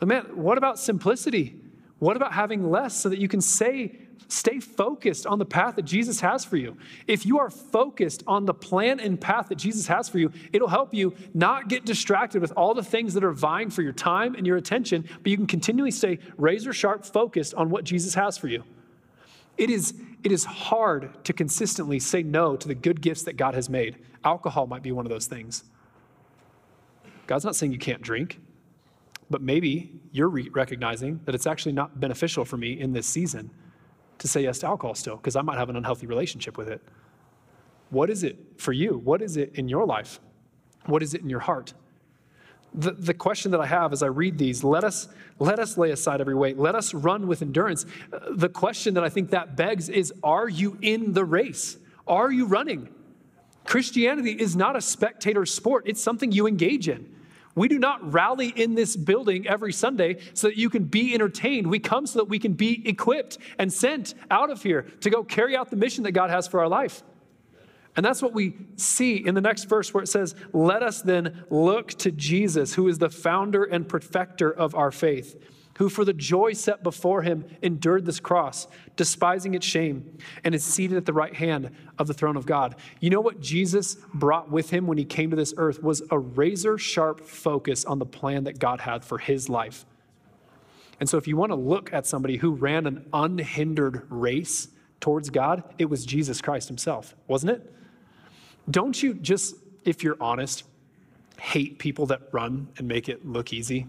But 0.00 0.08
man, 0.08 0.24
what 0.34 0.58
about 0.58 0.78
simplicity? 0.78 1.60
What 1.98 2.16
about 2.16 2.32
having 2.32 2.70
less 2.70 2.96
so 2.96 3.08
that 3.08 3.18
you 3.18 3.28
can 3.28 3.40
say 3.40 3.96
Stay 4.28 4.58
focused 4.58 5.26
on 5.26 5.38
the 5.38 5.44
path 5.44 5.76
that 5.76 5.84
Jesus 5.84 6.20
has 6.20 6.44
for 6.44 6.56
you. 6.56 6.76
If 7.06 7.24
you 7.24 7.38
are 7.38 7.48
focused 7.48 8.24
on 8.26 8.44
the 8.44 8.54
plan 8.54 8.98
and 8.98 9.20
path 9.20 9.48
that 9.48 9.56
Jesus 9.56 9.86
has 9.86 10.08
for 10.08 10.18
you, 10.18 10.32
it'll 10.52 10.68
help 10.68 10.92
you 10.92 11.14
not 11.32 11.68
get 11.68 11.84
distracted 11.84 12.42
with 12.42 12.52
all 12.56 12.74
the 12.74 12.82
things 12.82 13.14
that 13.14 13.22
are 13.22 13.32
vying 13.32 13.70
for 13.70 13.82
your 13.82 13.92
time 13.92 14.34
and 14.34 14.46
your 14.46 14.56
attention, 14.56 15.08
but 15.22 15.30
you 15.30 15.36
can 15.36 15.46
continually 15.46 15.92
stay 15.92 16.18
razor 16.36 16.72
sharp 16.72 17.04
focused 17.04 17.54
on 17.54 17.70
what 17.70 17.84
Jesus 17.84 18.14
has 18.14 18.36
for 18.36 18.48
you. 18.48 18.64
It 19.56 19.70
is, 19.70 19.94
it 20.24 20.32
is 20.32 20.44
hard 20.44 21.24
to 21.24 21.32
consistently 21.32 22.00
say 22.00 22.22
no 22.22 22.56
to 22.56 22.66
the 22.66 22.74
good 22.74 23.00
gifts 23.00 23.22
that 23.24 23.36
God 23.36 23.54
has 23.54 23.70
made. 23.70 23.96
Alcohol 24.24 24.66
might 24.66 24.82
be 24.82 24.92
one 24.92 25.06
of 25.06 25.10
those 25.10 25.26
things. 25.26 25.64
God's 27.28 27.44
not 27.44 27.54
saying 27.54 27.72
you 27.72 27.78
can't 27.78 28.02
drink, 28.02 28.40
but 29.30 29.40
maybe 29.40 30.00
you're 30.12 30.28
re- 30.28 30.50
recognizing 30.52 31.20
that 31.24 31.34
it's 31.34 31.46
actually 31.46 31.72
not 31.72 32.00
beneficial 32.00 32.44
for 32.44 32.56
me 32.56 32.78
in 32.78 32.92
this 32.92 33.06
season 33.06 33.50
to 34.18 34.28
say 34.28 34.42
yes 34.42 34.58
to 34.60 34.66
alcohol 34.66 34.94
still 34.94 35.16
because 35.16 35.36
I 35.36 35.42
might 35.42 35.58
have 35.58 35.68
an 35.68 35.76
unhealthy 35.76 36.06
relationship 36.06 36.56
with 36.56 36.68
it. 36.68 36.82
What 37.90 38.10
is 38.10 38.24
it 38.24 38.38
for 38.56 38.72
you? 38.72 38.98
What 38.98 39.22
is 39.22 39.36
it 39.36 39.52
in 39.54 39.68
your 39.68 39.86
life? 39.86 40.20
What 40.86 41.02
is 41.02 41.14
it 41.14 41.22
in 41.22 41.30
your 41.30 41.40
heart? 41.40 41.74
The, 42.74 42.92
the 42.92 43.14
question 43.14 43.52
that 43.52 43.60
I 43.60 43.66
have 43.66 43.92
as 43.92 44.02
I 44.02 44.06
read 44.06 44.38
these, 44.38 44.62
let 44.62 44.84
us, 44.84 45.08
let 45.38 45.58
us 45.58 45.78
lay 45.78 45.92
aside 45.92 46.20
every 46.20 46.34
weight. 46.34 46.58
Let 46.58 46.74
us 46.74 46.92
run 46.92 47.26
with 47.26 47.42
endurance. 47.42 47.86
Uh, 48.12 48.18
the 48.32 48.48
question 48.48 48.94
that 48.94 49.04
I 49.04 49.08
think 49.08 49.30
that 49.30 49.56
begs 49.56 49.88
is 49.88 50.12
Are 50.22 50.48
you 50.48 50.76
in 50.82 51.12
the 51.12 51.24
race? 51.24 51.78
Are 52.06 52.30
you 52.30 52.46
running? 52.46 52.88
Christianity 53.64 54.32
is 54.32 54.54
not 54.54 54.76
a 54.76 54.80
spectator 54.80 55.44
sport, 55.46 55.84
it's 55.86 56.00
something 56.00 56.32
you 56.32 56.46
engage 56.46 56.88
in. 56.88 57.15
We 57.56 57.68
do 57.68 57.78
not 57.78 58.12
rally 58.12 58.48
in 58.48 58.74
this 58.74 58.94
building 58.94 59.48
every 59.48 59.72
Sunday 59.72 60.18
so 60.34 60.46
that 60.46 60.56
you 60.56 60.70
can 60.70 60.84
be 60.84 61.14
entertained. 61.14 61.66
We 61.66 61.80
come 61.80 62.06
so 62.06 62.20
that 62.20 62.28
we 62.28 62.38
can 62.38 62.52
be 62.52 62.86
equipped 62.88 63.38
and 63.58 63.72
sent 63.72 64.14
out 64.30 64.50
of 64.50 64.62
here 64.62 64.82
to 65.00 65.10
go 65.10 65.24
carry 65.24 65.56
out 65.56 65.70
the 65.70 65.76
mission 65.76 66.04
that 66.04 66.12
God 66.12 66.30
has 66.30 66.46
for 66.46 66.60
our 66.60 66.68
life. 66.68 67.02
And 67.96 68.04
that's 68.04 68.20
what 68.20 68.34
we 68.34 68.54
see 68.76 69.26
in 69.26 69.34
the 69.34 69.40
next 69.40 69.64
verse 69.64 69.92
where 69.94 70.02
it 70.02 70.08
says, 70.08 70.34
Let 70.52 70.82
us 70.82 71.00
then 71.00 71.44
look 71.48 71.88
to 71.94 72.12
Jesus, 72.12 72.74
who 72.74 72.88
is 72.88 72.98
the 72.98 73.08
founder 73.08 73.64
and 73.64 73.88
perfecter 73.88 74.50
of 74.50 74.74
our 74.74 74.92
faith. 74.92 75.42
Who 75.76 75.88
for 75.88 76.04
the 76.04 76.12
joy 76.12 76.52
set 76.52 76.82
before 76.82 77.22
him 77.22 77.44
endured 77.62 78.06
this 78.06 78.20
cross, 78.20 78.66
despising 78.96 79.54
its 79.54 79.66
shame, 79.66 80.18
and 80.42 80.54
is 80.54 80.64
seated 80.64 80.96
at 80.96 81.04
the 81.04 81.12
right 81.12 81.34
hand 81.34 81.70
of 81.98 82.06
the 82.06 82.14
throne 82.14 82.36
of 82.36 82.46
God. 82.46 82.76
You 83.00 83.10
know 83.10 83.20
what 83.20 83.40
Jesus 83.40 83.96
brought 84.14 84.50
with 84.50 84.70
him 84.70 84.86
when 84.86 84.98
he 84.98 85.04
came 85.04 85.30
to 85.30 85.36
this 85.36 85.54
earth 85.56 85.82
was 85.82 86.02
a 86.10 86.18
razor 86.18 86.78
sharp 86.78 87.20
focus 87.20 87.84
on 87.84 87.98
the 87.98 88.06
plan 88.06 88.44
that 88.44 88.58
God 88.58 88.80
had 88.80 89.04
for 89.04 89.18
his 89.18 89.48
life. 89.48 89.84
And 90.98 91.08
so, 91.08 91.18
if 91.18 91.28
you 91.28 91.36
want 91.36 91.52
to 91.52 91.56
look 91.56 91.92
at 91.92 92.06
somebody 92.06 92.38
who 92.38 92.52
ran 92.52 92.86
an 92.86 93.06
unhindered 93.12 94.06
race 94.08 94.68
towards 95.00 95.28
God, 95.28 95.62
it 95.76 95.90
was 95.90 96.06
Jesus 96.06 96.40
Christ 96.40 96.68
himself, 96.68 97.14
wasn't 97.28 97.52
it? 97.52 97.74
Don't 98.70 99.00
you 99.02 99.12
just, 99.12 99.56
if 99.84 100.02
you're 100.02 100.16
honest, 100.22 100.64
hate 101.38 101.78
people 101.78 102.06
that 102.06 102.22
run 102.32 102.68
and 102.78 102.88
make 102.88 103.10
it 103.10 103.26
look 103.26 103.52
easy? 103.52 103.86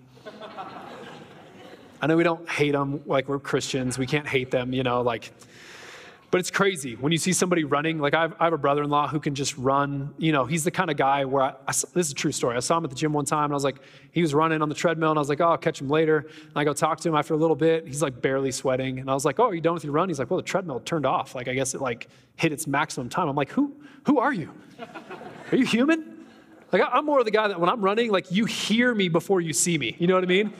I 2.01 2.07
know 2.07 2.15
we 2.15 2.23
don't 2.23 2.47
hate 2.49 2.71
them 2.71 3.01
like 3.05 3.27
we're 3.27 3.39
Christians. 3.39 3.97
We 3.97 4.05
can't 4.05 4.27
hate 4.27 4.51
them, 4.51 4.73
you 4.73 4.83
know, 4.83 5.01
like, 5.01 5.31
but 6.29 6.39
it's 6.39 6.51
crazy 6.51 6.95
when 6.95 7.11
you 7.13 7.17
see 7.17 7.31
somebody 7.31 7.63
running. 7.63 7.99
Like, 7.99 8.13
I 8.13 8.21
have, 8.21 8.35
I 8.39 8.43
have 8.43 8.53
a 8.53 8.57
brother 8.57 8.83
in 8.83 8.89
law 8.89 9.07
who 9.07 9.19
can 9.19 9.33
just 9.33 9.57
run. 9.57 10.13
You 10.17 10.33
know, 10.33 10.43
he's 10.43 10.65
the 10.65 10.71
kind 10.71 10.91
of 10.91 10.97
guy 10.97 11.23
where 11.23 11.41
I, 11.41 11.49
I, 11.49 11.71
this 11.71 11.95
is 11.95 12.11
a 12.11 12.15
true 12.15 12.33
story. 12.33 12.57
I 12.57 12.59
saw 12.59 12.77
him 12.77 12.83
at 12.83 12.89
the 12.89 12.97
gym 12.97 13.13
one 13.13 13.23
time 13.23 13.45
and 13.45 13.53
I 13.53 13.55
was 13.55 13.63
like, 13.63 13.77
he 14.11 14.21
was 14.21 14.33
running 14.33 14.61
on 14.61 14.67
the 14.67 14.75
treadmill 14.75 15.09
and 15.09 15.17
I 15.17 15.21
was 15.21 15.29
like, 15.29 15.39
oh, 15.39 15.51
I'll 15.51 15.57
catch 15.57 15.79
him 15.79 15.89
later. 15.89 16.19
And 16.19 16.51
I 16.55 16.65
go 16.65 16.73
talk 16.73 16.99
to 16.99 17.09
him 17.09 17.15
after 17.15 17.33
a 17.33 17.37
little 17.37 17.55
bit. 17.55 17.87
He's 17.87 18.01
like 18.01 18.21
barely 18.21 18.51
sweating. 18.51 18.99
And 18.99 19.09
I 19.09 19.13
was 19.13 19.23
like, 19.23 19.39
oh, 19.39 19.45
are 19.45 19.55
you 19.55 19.61
done 19.61 19.73
with 19.73 19.85
your 19.85 19.93
run? 19.93 20.09
He's 20.09 20.19
like, 20.19 20.29
well, 20.29 20.37
the 20.37 20.43
treadmill 20.43 20.81
turned 20.81 21.05
off. 21.05 21.33
Like, 21.33 21.47
I 21.47 21.53
guess 21.53 21.73
it 21.73 21.81
like 21.81 22.09
hit 22.35 22.51
its 22.51 22.67
maximum 22.67 23.07
time. 23.07 23.29
I'm 23.29 23.35
like, 23.35 23.51
who, 23.51 23.73
who 24.05 24.19
are 24.19 24.33
you? 24.33 24.51
Are 25.51 25.55
you 25.55 25.65
human? 25.65 26.16
Like, 26.71 26.81
I'm 26.91 27.05
more 27.05 27.19
of 27.19 27.25
the 27.25 27.31
guy 27.31 27.47
that 27.47 27.59
when 27.59 27.69
I'm 27.69 27.81
running, 27.81 28.11
like, 28.11 28.29
you 28.29 28.45
hear 28.45 28.93
me 28.93 29.07
before 29.07 29.39
you 29.39 29.53
see 29.53 29.77
me. 29.77 29.95
You 29.99 30.07
know 30.07 30.15
what 30.15 30.23
I 30.23 30.27
mean? 30.27 30.53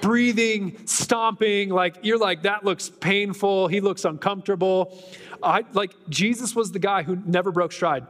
Breathing, 0.00 0.86
stomping, 0.86 1.70
like, 1.70 1.96
you're 2.02 2.18
like, 2.18 2.42
that 2.42 2.64
looks 2.64 2.90
painful. 2.90 3.68
He 3.68 3.80
looks 3.80 4.04
uncomfortable. 4.04 5.02
I, 5.42 5.64
like, 5.72 5.94
Jesus 6.10 6.54
was 6.54 6.72
the 6.72 6.78
guy 6.78 7.02
who 7.02 7.16
never 7.24 7.50
broke 7.50 7.72
stride. 7.72 8.06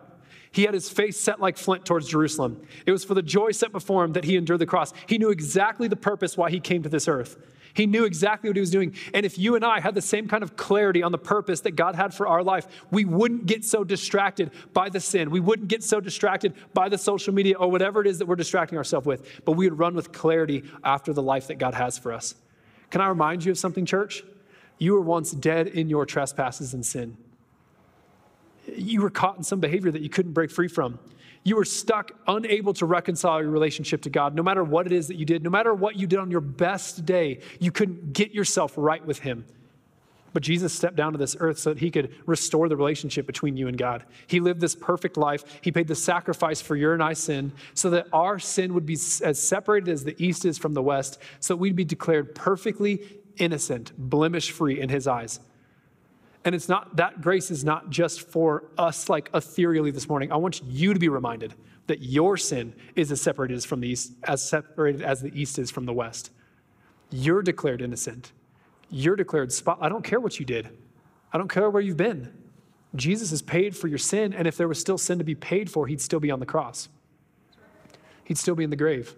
He 0.51 0.63
had 0.63 0.75
his 0.75 0.89
face 0.89 1.19
set 1.19 1.41
like 1.41 1.57
flint 1.57 1.85
towards 1.85 2.09
Jerusalem. 2.09 2.65
It 2.87 2.93
was 2.93 3.05
for 3.05 3.15
the 3.15 3.23
joy 3.23 3.51
set 3.51 3.73
before 3.73 4.05
him 4.05 4.13
that 4.13 4.23
he 4.23 4.37
endured 4.37 4.61
the 4.61 4.67
cross. 4.67 4.93
He 5.09 5.19
knew 5.19 5.31
exactly 5.31 5.89
the 5.89 5.97
purpose 5.97 6.37
why 6.37 6.51
he 6.51 6.61
came 6.61 6.85
to 6.85 6.89
this 6.89 7.09
earth. 7.09 7.37
He 7.75 7.87
knew 7.87 8.05
exactly 8.05 8.49
what 8.49 8.57
he 8.57 8.61
was 8.61 8.71
doing. 8.71 8.95
And 9.13 9.27
if 9.27 9.37
you 9.37 9.57
and 9.57 9.65
I 9.65 9.81
had 9.81 9.95
the 9.95 10.03
same 10.03 10.29
kind 10.29 10.43
of 10.43 10.57
clarity 10.57 11.03
on 11.03 11.13
the 11.13 11.19
purpose 11.19 11.61
that 11.63 11.73
God 11.73 11.97
had 11.97 12.15
for 12.15 12.27
our 12.29 12.43
life, 12.43 12.67
we 12.91 13.05
wouldn't 13.05 13.47
get 13.47 13.65
so 13.65 13.83
distracted 13.83 14.53
by 14.73 14.89
the 14.89 15.01
sin. 15.01 15.31
We 15.31 15.41
wouldn't 15.41 15.69
get 15.69 15.83
so 15.83 16.01
distracted 16.01 16.55
by 16.73 16.89
the 16.89 16.97
social 16.99 17.35
media 17.35 17.59
or 17.59 17.71
whatever 17.71 18.01
it 18.01 18.07
is 18.07 18.19
that 18.19 18.27
we're 18.27 18.37
distracting 18.37 18.79
ourselves 18.79 19.07
with, 19.07 19.45
but 19.45 19.53
we 19.53 19.69
would 19.69 19.79
run 19.79 19.95
with 19.95 20.13
clarity 20.13 20.63
after 20.85 21.13
the 21.13 21.23
life 21.23 21.49
that 21.49 21.57
God 21.57 21.75
has 21.75 21.99
for 21.99 22.13
us. 22.13 22.37
Can 22.91 23.01
I 23.01 23.09
remind 23.09 23.45
you 23.45 23.51
of 23.51 23.59
something, 23.59 23.85
church? 23.85 24.23
You 24.79 24.93
were 24.93 25.01
once 25.01 25.33
dead 25.33 25.67
in 25.67 25.89
your 25.89 26.07
trespasses 26.07 26.75
and 26.75 26.87
sin. 26.87 27.17
You 28.77 29.03
were 29.03 29.11
caught 29.11 29.37
in 29.37 29.43
some 29.43 29.61
behavior 29.61 29.91
that 29.91 30.03
you 30.03 30.09
couldn't 30.09 30.33
break 30.33 30.51
free 30.51 30.69
from. 30.69 30.99
You 31.43 31.57
were 31.57 31.65
stuck, 31.65 32.13
unable 32.27 32.73
to 32.75 32.87
reconcile 32.87 33.43
your 33.43 33.51
relationship 33.51 34.03
to 34.03 34.11
God. 34.11 34.35
No 34.35 34.43
matter 34.43 34.65
what 34.65 34.87
it 34.87 34.93
is 34.93 35.09
that 35.09 35.17
you 35.17 35.27
did, 35.27 35.43
no 35.43 35.51
matter 35.51 35.75
what 35.75 35.97
you 35.97 36.07
did 36.07 36.19
on 36.19 36.31
your 36.31 36.41
best 36.41 37.05
day, 37.05 37.41
you 37.61 37.71
couldn't 37.71 38.15
get 38.15 38.33
yourself 38.33 38.73
right 38.77 39.05
with 39.05 39.19
Him. 39.19 39.45
But 40.35 40.43
Jesus 40.43 40.73
stepped 40.75 40.97
down 40.97 41.13
to 41.13 41.19
this 41.19 41.37
earth 41.39 41.61
so 41.61 41.73
that 41.73 41.79
he 41.79 41.93
could 41.93 42.13
restore 42.27 42.69
the 42.69 42.77
relationship 42.77 43.25
between 43.25 43.57
you 43.57 43.69
and 43.69 43.79
God. 43.79 44.05
He 44.27 44.41
lived 44.41 44.61
this 44.61 44.75
perfect 44.75 45.17
life. 45.17 45.45
He 45.61 45.71
paid 45.71 45.87
the 45.87 45.95
sacrifice 45.95 46.61
for 46.61 46.75
your 46.75 46.93
and 46.93 47.03
I 47.03 47.13
sin 47.13 47.53
so 47.73 47.89
that 47.91 48.09
our 48.13 48.41
sin 48.41 48.75
would 48.75 48.85
be 48.85 48.95
as 48.95 49.41
separated 49.41 49.89
as 49.89 50.03
the 50.03 50.17
east 50.23 50.45
is 50.45 50.59
from 50.59 50.75
the 50.75 50.83
west, 50.83 51.21
so 51.39 51.55
that 51.55 51.59
we'd 51.59 51.77
be 51.77 51.85
declared 51.85 52.35
perfectly 52.35 53.01
innocent, 53.37 53.93
blemish 53.97 54.51
free 54.51 54.81
in 54.81 54.89
his 54.89 55.07
eyes. 55.07 55.39
And 56.45 56.55
it's 56.55 56.69
not 56.69 56.97
that 56.97 57.23
grace 57.23 57.51
is 57.51 57.65
not 57.65 57.91
just 57.91 58.29
for 58.29 58.65
us 58.77 59.09
like 59.09 59.31
ethereally 59.35 59.91
this 59.91 60.09
morning. 60.09 60.31
I 60.31 60.37
want 60.37 60.63
you 60.65 60.93
to 60.93 61.01
be 61.01 61.09
reminded 61.09 61.55
that 61.87 62.03
your 62.03 62.37
sin 62.37 62.75
is 62.95 63.11
as 63.11 63.21
separated 63.21 63.57
as 63.57 63.65
from 63.65 63.81
the 63.81 63.89
east, 63.89 64.13
as 64.25 64.47
separated 64.47 65.03
as 65.03 65.23
the 65.23 65.33
east 65.39 65.59
is 65.59 65.71
from 65.71 65.87
the 65.87 65.93
west. 65.93 66.31
You're 67.11 67.43
declared 67.43 67.81
innocent. 67.81 68.33
You're 68.91 69.17
declared 69.17 69.53
spot. 69.53 69.79
I 69.81 69.89
don't 69.89 70.05
care 70.05 70.21
what 70.21 70.39
you 70.39 70.47
did. 70.47 70.71
I 71.33 71.39
don't 71.39 71.49
care 71.49 71.71
where 71.71 71.83
you've 71.83 71.97
been. 71.97 72.33
Jesus 72.95 73.31
has 73.31 73.43
paid 73.43 73.77
for 73.77 73.89
your 73.89 73.99
sin, 73.99 74.33
and 74.33 74.47
if 74.47 74.57
there 74.57 74.69
was 74.69 74.79
still 74.79 74.99
sin 74.99 75.19
to 75.19 75.25
be 75.25 75.35
paid 75.35 75.71
for, 75.71 75.87
he'd 75.87 76.01
still 76.01 76.21
be 76.21 76.31
on 76.31 76.41
the 76.41 76.47
cross. 76.47 76.89
He'd 78.25 78.39
still 78.39 78.55
be 78.55 78.65
in 78.65 78.71
the 78.71 78.77
grave 78.77 79.15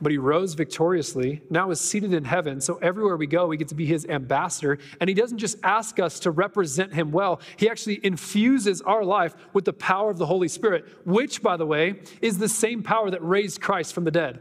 but 0.00 0.12
he 0.12 0.18
rose 0.18 0.54
victoriously, 0.54 1.42
now 1.50 1.70
is 1.70 1.80
seated 1.80 2.12
in 2.12 2.24
heaven. 2.24 2.60
So 2.60 2.76
everywhere 2.76 3.16
we 3.16 3.26
go, 3.26 3.46
we 3.46 3.56
get 3.56 3.68
to 3.68 3.74
be 3.74 3.86
his 3.86 4.06
ambassador. 4.06 4.78
And 5.00 5.08
he 5.08 5.14
doesn't 5.14 5.38
just 5.38 5.58
ask 5.62 5.98
us 5.98 6.20
to 6.20 6.30
represent 6.30 6.92
him 6.92 7.10
well, 7.10 7.40
he 7.56 7.68
actually 7.68 8.04
infuses 8.04 8.80
our 8.82 9.04
life 9.04 9.34
with 9.52 9.64
the 9.64 9.72
power 9.72 10.10
of 10.10 10.18
the 10.18 10.26
Holy 10.26 10.48
Spirit, 10.48 10.86
which, 11.04 11.42
by 11.42 11.56
the 11.56 11.66
way, 11.66 12.00
is 12.20 12.38
the 12.38 12.48
same 12.48 12.82
power 12.82 13.10
that 13.10 13.22
raised 13.22 13.60
Christ 13.60 13.92
from 13.92 14.04
the 14.04 14.10
dead. 14.10 14.40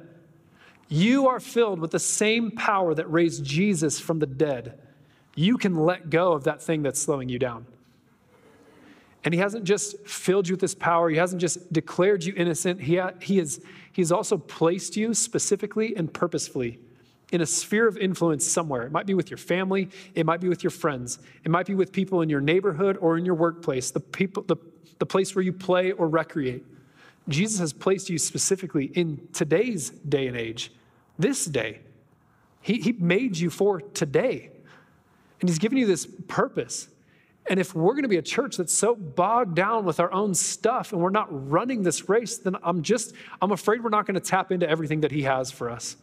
You 0.89 1.27
are 1.27 1.39
filled 1.39 1.79
with 1.79 1.91
the 1.91 1.99
same 1.99 2.51
power 2.51 2.93
that 2.93 3.11
raised 3.11 3.43
Jesus 3.43 3.99
from 3.99 4.19
the 4.19 4.25
dead. 4.25 4.79
You 5.35 5.57
can 5.57 5.75
let 5.75 6.09
go 6.09 6.33
of 6.33 6.45
that 6.45 6.61
thing 6.61 6.81
that's 6.81 7.01
slowing 7.01 7.29
you 7.29 7.39
down. 7.39 7.67
And 9.27 9.33
he 9.33 9.41
hasn't 9.41 9.65
just 9.65 9.99
filled 10.07 10.47
you 10.47 10.53
with 10.53 10.61
this 10.61 10.73
power, 10.73 11.09
he 11.09 11.17
hasn't 11.17 11.41
just 11.41 11.73
declared 11.73 12.23
you 12.23 12.33
innocent, 12.37 12.79
he, 12.79 12.95
ha- 12.95 13.11
he, 13.21 13.39
has, 13.39 13.59
he 13.91 14.01
has 14.01 14.09
also 14.09 14.37
placed 14.37 14.95
you 14.95 15.13
specifically 15.13 15.97
and 15.97 16.13
purposefully 16.13 16.79
in 17.33 17.41
a 17.41 17.45
sphere 17.45 17.89
of 17.89 17.97
influence 17.97 18.45
somewhere. 18.45 18.83
It 18.83 18.93
might 18.93 19.05
be 19.05 19.15
with 19.15 19.29
your 19.29 19.37
family, 19.37 19.89
it 20.15 20.25
might 20.25 20.39
be 20.39 20.47
with 20.47 20.63
your 20.63 20.71
friends, 20.71 21.19
it 21.43 21.51
might 21.51 21.65
be 21.65 21.75
with 21.75 21.91
people 21.91 22.21
in 22.21 22.29
your 22.29 22.39
neighborhood 22.39 22.97
or 23.01 23.17
in 23.17 23.25
your 23.25 23.35
workplace, 23.35 23.91
the, 23.91 23.99
people, 23.99 24.43
the, 24.43 24.55
the 24.99 25.05
place 25.05 25.35
where 25.35 25.43
you 25.43 25.51
play 25.51 25.91
or 25.91 26.07
recreate. 26.07 26.63
Jesus 27.27 27.59
has 27.59 27.73
placed 27.73 28.09
you 28.09 28.17
specifically 28.17 28.85
in 28.85 29.27
today's 29.33 29.89
day 29.89 30.27
and 30.27 30.37
age, 30.37 30.71
this 31.19 31.43
day. 31.43 31.81
He, 32.61 32.79
he 32.79 32.93
made 32.93 33.35
you 33.35 33.49
for 33.49 33.81
today. 33.81 34.51
And 35.41 35.49
He's 35.49 35.59
given 35.59 35.77
you 35.77 35.85
this 35.85 36.07
purpose. 36.29 36.87
And 37.49 37.59
if 37.59 37.73
we're 37.73 37.93
going 37.93 38.03
to 38.03 38.09
be 38.09 38.17
a 38.17 38.21
church 38.21 38.57
that's 38.57 38.73
so 38.73 38.95
bogged 38.95 39.55
down 39.55 39.85
with 39.85 39.99
our 39.99 40.11
own 40.11 40.33
stuff 40.35 40.91
and 40.91 41.01
we're 41.01 41.09
not 41.09 41.27
running 41.49 41.83
this 41.83 42.09
race, 42.09 42.37
then 42.37 42.55
I'm 42.61 42.81
just, 42.81 43.13
I'm 43.41 43.51
afraid 43.51 43.83
we're 43.83 43.89
not 43.89 44.05
going 44.05 44.15
to 44.15 44.21
tap 44.21 44.51
into 44.51 44.69
everything 44.69 45.01
that 45.01 45.11
He 45.11 45.23
has 45.23 45.49
for 45.49 45.69
us. 45.69 45.95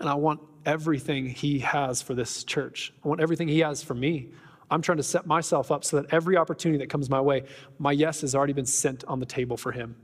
And 0.00 0.08
I 0.08 0.14
want 0.14 0.40
everything 0.64 1.26
He 1.26 1.58
has 1.58 2.00
for 2.00 2.14
this 2.14 2.44
church. 2.44 2.94
I 3.04 3.08
want 3.08 3.20
everything 3.20 3.48
He 3.48 3.58
has 3.60 3.82
for 3.82 3.94
me. 3.94 4.30
I'm 4.70 4.80
trying 4.80 4.98
to 4.98 5.02
set 5.02 5.26
myself 5.26 5.70
up 5.70 5.84
so 5.84 6.00
that 6.00 6.12
every 6.12 6.36
opportunity 6.36 6.78
that 6.78 6.90
comes 6.90 7.10
my 7.10 7.20
way, 7.20 7.44
my 7.78 7.92
yes 7.92 8.22
has 8.22 8.34
already 8.34 8.52
been 8.52 8.66
sent 8.66 9.04
on 9.04 9.20
the 9.20 9.26
table 9.26 9.56
for 9.56 9.72
Him. 9.72 9.96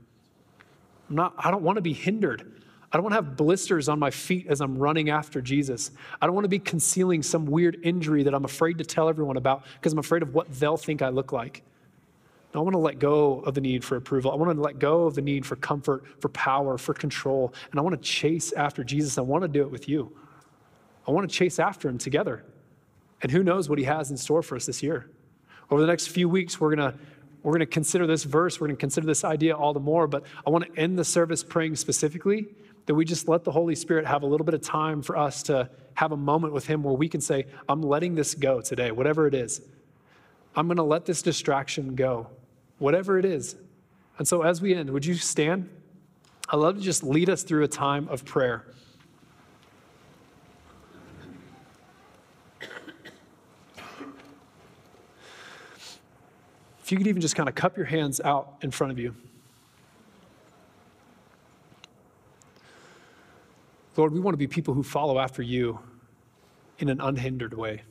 I'm 1.09 1.15
not, 1.15 1.33
I 1.37 1.49
don't 1.49 1.63
want 1.63 1.77
to 1.77 1.81
be 1.81 1.93
hindered. 1.93 2.63
I 2.91 2.97
don't 2.97 3.03
want 3.03 3.11
to 3.13 3.15
have 3.15 3.35
blisters 3.35 3.89
on 3.89 3.99
my 3.99 4.11
feet 4.11 4.47
as 4.47 4.61
I'm 4.61 4.77
running 4.77 5.09
after 5.09 5.41
Jesus. 5.41 5.91
I 6.21 6.25
don't 6.25 6.35
want 6.35 6.45
to 6.45 6.49
be 6.49 6.59
concealing 6.59 7.23
some 7.23 7.45
weird 7.45 7.77
injury 7.83 8.23
that 8.23 8.33
I'm 8.33 8.45
afraid 8.45 8.77
to 8.77 8.83
tell 8.85 9.09
everyone 9.09 9.37
about 9.37 9.63
because 9.75 9.91
I'm 9.91 9.99
afraid 9.99 10.21
of 10.21 10.33
what 10.33 10.51
they'll 10.59 10.77
think 10.77 11.01
I 11.01 11.09
look 11.09 11.31
like. 11.31 11.63
No, 12.53 12.61
I 12.61 12.63
want 12.63 12.73
to 12.73 12.79
let 12.79 12.99
go 12.99 13.41
of 13.41 13.53
the 13.53 13.61
need 13.61 13.83
for 13.83 13.97
approval. 13.97 14.31
I 14.31 14.35
want 14.35 14.55
to 14.55 14.61
let 14.61 14.79
go 14.79 15.03
of 15.03 15.15
the 15.15 15.21
need 15.21 15.45
for 15.45 15.57
comfort, 15.57 16.05
for 16.21 16.29
power, 16.29 16.77
for 16.77 16.93
control. 16.93 17.53
And 17.71 17.79
I 17.79 17.83
want 17.83 18.01
to 18.01 18.09
chase 18.09 18.53
after 18.53 18.83
Jesus. 18.83 19.17
I 19.17 19.21
want 19.21 19.41
to 19.41 19.49
do 19.49 19.61
it 19.61 19.69
with 19.69 19.89
you. 19.89 20.15
I 21.05 21.11
want 21.11 21.29
to 21.29 21.35
chase 21.35 21.59
after 21.59 21.89
him 21.89 21.97
together. 21.97 22.45
And 23.21 23.31
who 23.31 23.43
knows 23.43 23.67
what 23.67 23.77
he 23.77 23.85
has 23.85 24.09
in 24.09 24.17
store 24.17 24.41
for 24.41 24.55
us 24.55 24.65
this 24.65 24.81
year. 24.81 25.09
Over 25.69 25.81
the 25.81 25.87
next 25.87 26.07
few 26.07 26.29
weeks, 26.29 26.61
we're 26.61 26.75
going 26.75 26.93
to 26.93 26.97
we're 27.43 27.51
going 27.51 27.59
to 27.59 27.67
consider 27.67 28.07
this 28.07 28.23
verse, 28.23 28.59
we're 28.59 28.65
going 28.65 28.77
to 28.77 28.79
consider 28.79 29.05
this 29.05 29.23
idea 29.23 29.55
all 29.55 29.71
the 29.71 29.79
more, 29.79 30.07
but 30.07 30.23
I 30.47 30.49
want 30.49 30.65
to 30.65 30.81
end 30.81 30.97
the 30.97 31.05
service 31.05 31.43
praying 31.43 31.75
specifically 31.75 32.47
that 32.85 32.95
we 32.95 33.05
just 33.05 33.27
let 33.27 33.43
the 33.43 33.51
Holy 33.51 33.75
Spirit 33.75 34.05
have 34.05 34.23
a 34.23 34.25
little 34.25 34.45
bit 34.45 34.53
of 34.53 34.61
time 34.61 35.01
for 35.01 35.17
us 35.17 35.43
to 35.43 35.69
have 35.95 36.11
a 36.11 36.17
moment 36.17 36.53
with 36.53 36.67
Him 36.67 36.83
where 36.83 36.93
we 36.93 37.09
can 37.09 37.21
say, 37.21 37.45
I'm 37.67 37.81
letting 37.81 38.15
this 38.15 38.35
go 38.35 38.61
today, 38.61 38.91
whatever 38.91 39.27
it 39.27 39.33
is. 39.33 39.61
I'm 40.55 40.67
going 40.67 40.77
to 40.77 40.83
let 40.83 41.05
this 41.05 41.21
distraction 41.21 41.95
go, 41.95 42.27
whatever 42.77 43.17
it 43.17 43.25
is. 43.25 43.55
And 44.17 44.27
so 44.27 44.43
as 44.43 44.61
we 44.61 44.73
end, 44.73 44.89
would 44.91 45.05
you 45.05 45.15
stand? 45.15 45.69
I'd 46.49 46.57
love 46.57 46.77
to 46.77 46.81
just 46.81 47.03
lead 47.03 47.29
us 47.29 47.43
through 47.43 47.63
a 47.63 47.67
time 47.67 48.07
of 48.07 48.23
prayer. 48.23 48.65
If 56.83 56.91
you 56.91 56.99
could 56.99 57.07
even 57.07 57.19
just 57.19 57.35
kind 57.35 57.49
of 57.49 57.55
cup 57.55 57.77
your 57.77 57.87
hands 57.87 58.21
out 58.21 58.57
in 58.61 58.69
front 58.69 58.91
of 58.91 58.99
you. 58.99 59.15
Lord, 63.97 64.11
we 64.13 64.19
want 64.19 64.33
to 64.33 64.37
be 64.37 64.47
people 64.47 64.73
who 64.73 64.83
follow 64.83 65.19
after 65.19 65.41
you 65.41 65.79
in 66.79 66.89
an 66.89 66.99
unhindered 66.99 67.53
way. 67.53 67.83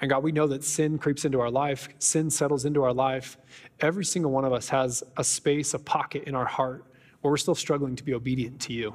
And 0.00 0.08
God, 0.08 0.22
we 0.22 0.32
know 0.32 0.46
that 0.46 0.64
sin 0.64 0.98
creeps 0.98 1.24
into 1.24 1.40
our 1.40 1.50
life, 1.50 1.88
sin 1.98 2.30
settles 2.30 2.64
into 2.64 2.82
our 2.82 2.92
life. 2.92 3.36
Every 3.80 4.04
single 4.04 4.30
one 4.30 4.44
of 4.44 4.52
us 4.52 4.68
has 4.68 5.02
a 5.16 5.24
space, 5.24 5.74
a 5.74 5.78
pocket 5.78 6.24
in 6.24 6.34
our 6.34 6.46
heart 6.46 6.84
where 7.20 7.32
we're 7.32 7.36
still 7.36 7.54
struggling 7.54 7.96
to 7.96 8.04
be 8.04 8.14
obedient 8.14 8.60
to 8.62 8.72
you. 8.72 8.94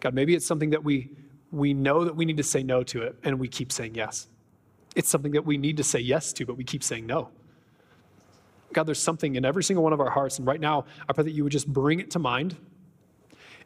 God, 0.00 0.14
maybe 0.14 0.34
it's 0.34 0.46
something 0.46 0.70
that 0.70 0.84
we, 0.84 1.10
we 1.50 1.74
know 1.74 2.04
that 2.04 2.14
we 2.14 2.24
need 2.24 2.36
to 2.36 2.42
say 2.42 2.62
no 2.62 2.82
to 2.84 3.02
it, 3.02 3.16
and 3.24 3.38
we 3.38 3.48
keep 3.48 3.72
saying 3.72 3.94
yes. 3.94 4.28
It's 4.94 5.08
something 5.08 5.32
that 5.32 5.44
we 5.44 5.58
need 5.58 5.76
to 5.78 5.84
say 5.84 5.98
yes 5.98 6.32
to, 6.34 6.46
but 6.46 6.56
we 6.56 6.62
keep 6.62 6.84
saying 6.84 7.06
no. 7.06 7.30
God, 8.72 8.84
there's 8.84 9.00
something 9.00 9.34
in 9.34 9.44
every 9.44 9.64
single 9.64 9.82
one 9.82 9.92
of 9.92 10.00
our 10.00 10.10
hearts. 10.10 10.38
And 10.38 10.46
right 10.46 10.60
now, 10.60 10.84
I 11.08 11.12
pray 11.12 11.24
that 11.24 11.32
you 11.32 11.42
would 11.44 11.52
just 11.52 11.66
bring 11.66 12.00
it 12.00 12.10
to 12.12 12.18
mind. 12.18 12.56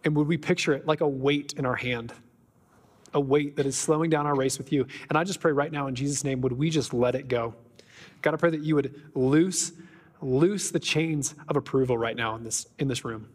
And 0.04 0.14
would 0.16 0.28
we 0.28 0.37
picture 0.37 0.72
it 0.72 0.87
like 0.87 1.00
a 1.00 1.08
weight 1.08 1.54
in 1.56 1.66
our 1.66 1.76
hand? 1.76 2.12
A 3.14 3.20
weight 3.20 3.56
that 3.56 3.66
is 3.66 3.76
slowing 3.76 4.11
down 4.11 4.26
our 4.26 4.34
race 4.34 4.58
with 4.58 4.72
you. 4.72 4.87
And 5.08 5.18
I 5.18 5.24
just 5.24 5.40
pray 5.40 5.52
right 5.52 5.72
now 5.72 5.87
in 5.87 5.94
Jesus' 5.94 6.24
name, 6.24 6.40
would 6.42 6.52
we 6.52 6.70
just 6.70 6.94
let 6.94 7.14
it 7.14 7.28
go? 7.28 7.54
God, 8.22 8.34
I 8.34 8.37
pray 8.37 8.50
that 8.50 8.62
you 8.62 8.74
would 8.74 9.00
loose, 9.14 9.72
loose 10.20 10.70
the 10.70 10.78
chains 10.78 11.34
of 11.48 11.56
approval 11.56 11.96
right 11.96 12.16
now 12.16 12.34
in 12.37 12.44
this, 12.44 12.66
in 12.78 12.88
this 12.88 13.04
room. 13.04 13.28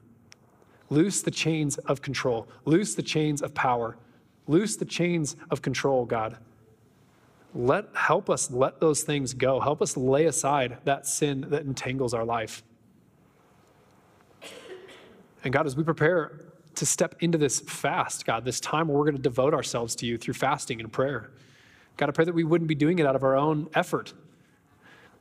Loose 0.89 1.21
the 1.21 1.31
chains 1.31 1.77
of 1.79 2.01
control. 2.01 2.47
Loose 2.65 2.95
the 2.95 3.01
chains 3.01 3.41
of 3.41 3.53
power. 3.53 3.97
Loose 4.47 4.75
the 4.75 4.85
chains 4.85 5.35
of 5.49 5.61
control, 5.61 6.05
God. 6.05 6.37
Let 7.55 7.85
help 7.95 8.29
us 8.29 8.51
let 8.51 8.79
those 8.79 9.03
things 9.03 9.33
go. 9.33 9.59
Help 9.59 9.81
us 9.81 9.95
lay 9.95 10.25
aside 10.25 10.77
that 10.85 11.07
sin 11.07 11.45
that 11.49 11.63
entangles 11.63 12.13
our 12.13 12.25
life. 12.25 12.63
And 15.43 15.53
God, 15.53 15.65
as 15.65 15.75
we 15.75 15.83
prepare 15.83 16.39
to 16.75 16.85
step 16.85 17.15
into 17.19 17.37
this 17.37 17.59
fast, 17.59 18.25
God, 18.25 18.45
this 18.45 18.59
time 18.59 18.87
where 18.87 18.97
we're 18.97 19.05
going 19.05 19.15
to 19.15 19.21
devote 19.21 19.53
ourselves 19.53 19.95
to 19.97 20.05
you 20.05 20.17
through 20.17 20.33
fasting 20.33 20.79
and 20.79 20.91
prayer, 20.91 21.31
God, 21.97 22.09
I 22.09 22.11
pray 22.11 22.25
that 22.25 22.33
we 22.33 22.43
wouldn't 22.43 22.67
be 22.67 22.75
doing 22.75 22.99
it 22.99 23.05
out 23.05 23.15
of 23.15 23.23
our 23.23 23.35
own 23.35 23.69
effort. 23.75 24.13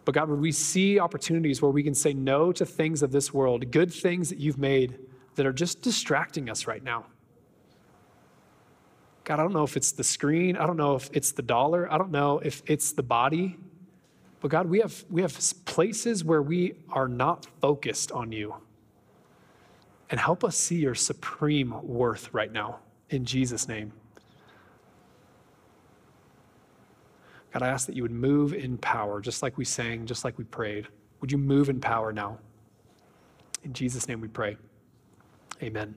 But 0.04 0.14
God, 0.14 0.28
would 0.28 0.40
we 0.40 0.52
see 0.52 0.98
opportunities 0.98 1.62
where 1.62 1.70
we 1.70 1.82
can 1.82 1.94
say 1.94 2.12
no 2.12 2.52
to 2.52 2.66
things 2.66 3.02
of 3.02 3.12
this 3.12 3.32
world, 3.32 3.70
good 3.70 3.92
things 3.92 4.28
that 4.30 4.38
you've 4.38 4.58
made 4.58 4.98
that 5.36 5.46
are 5.46 5.52
just 5.52 5.82
distracting 5.82 6.48
us 6.50 6.66
right 6.66 6.82
now? 6.82 7.06
God, 9.24 9.38
I 9.38 9.42
don't 9.42 9.52
know 9.52 9.62
if 9.62 9.76
it's 9.76 9.92
the 9.92 10.02
screen. 10.02 10.56
I 10.56 10.66
don't 10.66 10.76
know 10.76 10.96
if 10.96 11.08
it's 11.12 11.32
the 11.32 11.42
dollar. 11.42 11.90
I 11.92 11.98
don't 11.98 12.10
know 12.10 12.40
if 12.40 12.62
it's 12.66 12.92
the 12.92 13.04
body. 13.04 13.56
But 14.40 14.50
God, 14.50 14.66
we 14.66 14.80
have, 14.80 15.04
we 15.08 15.22
have 15.22 15.38
places 15.64 16.24
where 16.24 16.42
we 16.42 16.74
are 16.90 17.06
not 17.06 17.46
focused 17.60 18.10
on 18.10 18.32
you. 18.32 18.56
And 20.12 20.20
help 20.20 20.44
us 20.44 20.56
see 20.58 20.76
your 20.76 20.94
supreme 20.94 21.74
worth 21.82 22.32
right 22.34 22.52
now. 22.52 22.80
In 23.08 23.24
Jesus' 23.24 23.66
name. 23.66 23.92
God, 27.52 27.62
I 27.62 27.68
ask 27.68 27.86
that 27.86 27.96
you 27.96 28.02
would 28.02 28.12
move 28.12 28.52
in 28.52 28.76
power, 28.76 29.22
just 29.22 29.42
like 29.42 29.56
we 29.56 29.64
sang, 29.64 30.04
just 30.04 30.22
like 30.22 30.36
we 30.36 30.44
prayed. 30.44 30.86
Would 31.22 31.32
you 31.32 31.38
move 31.38 31.70
in 31.70 31.80
power 31.80 32.12
now? 32.12 32.38
In 33.64 33.72
Jesus' 33.72 34.06
name 34.06 34.20
we 34.20 34.28
pray. 34.28 34.58
Amen. 35.62 35.94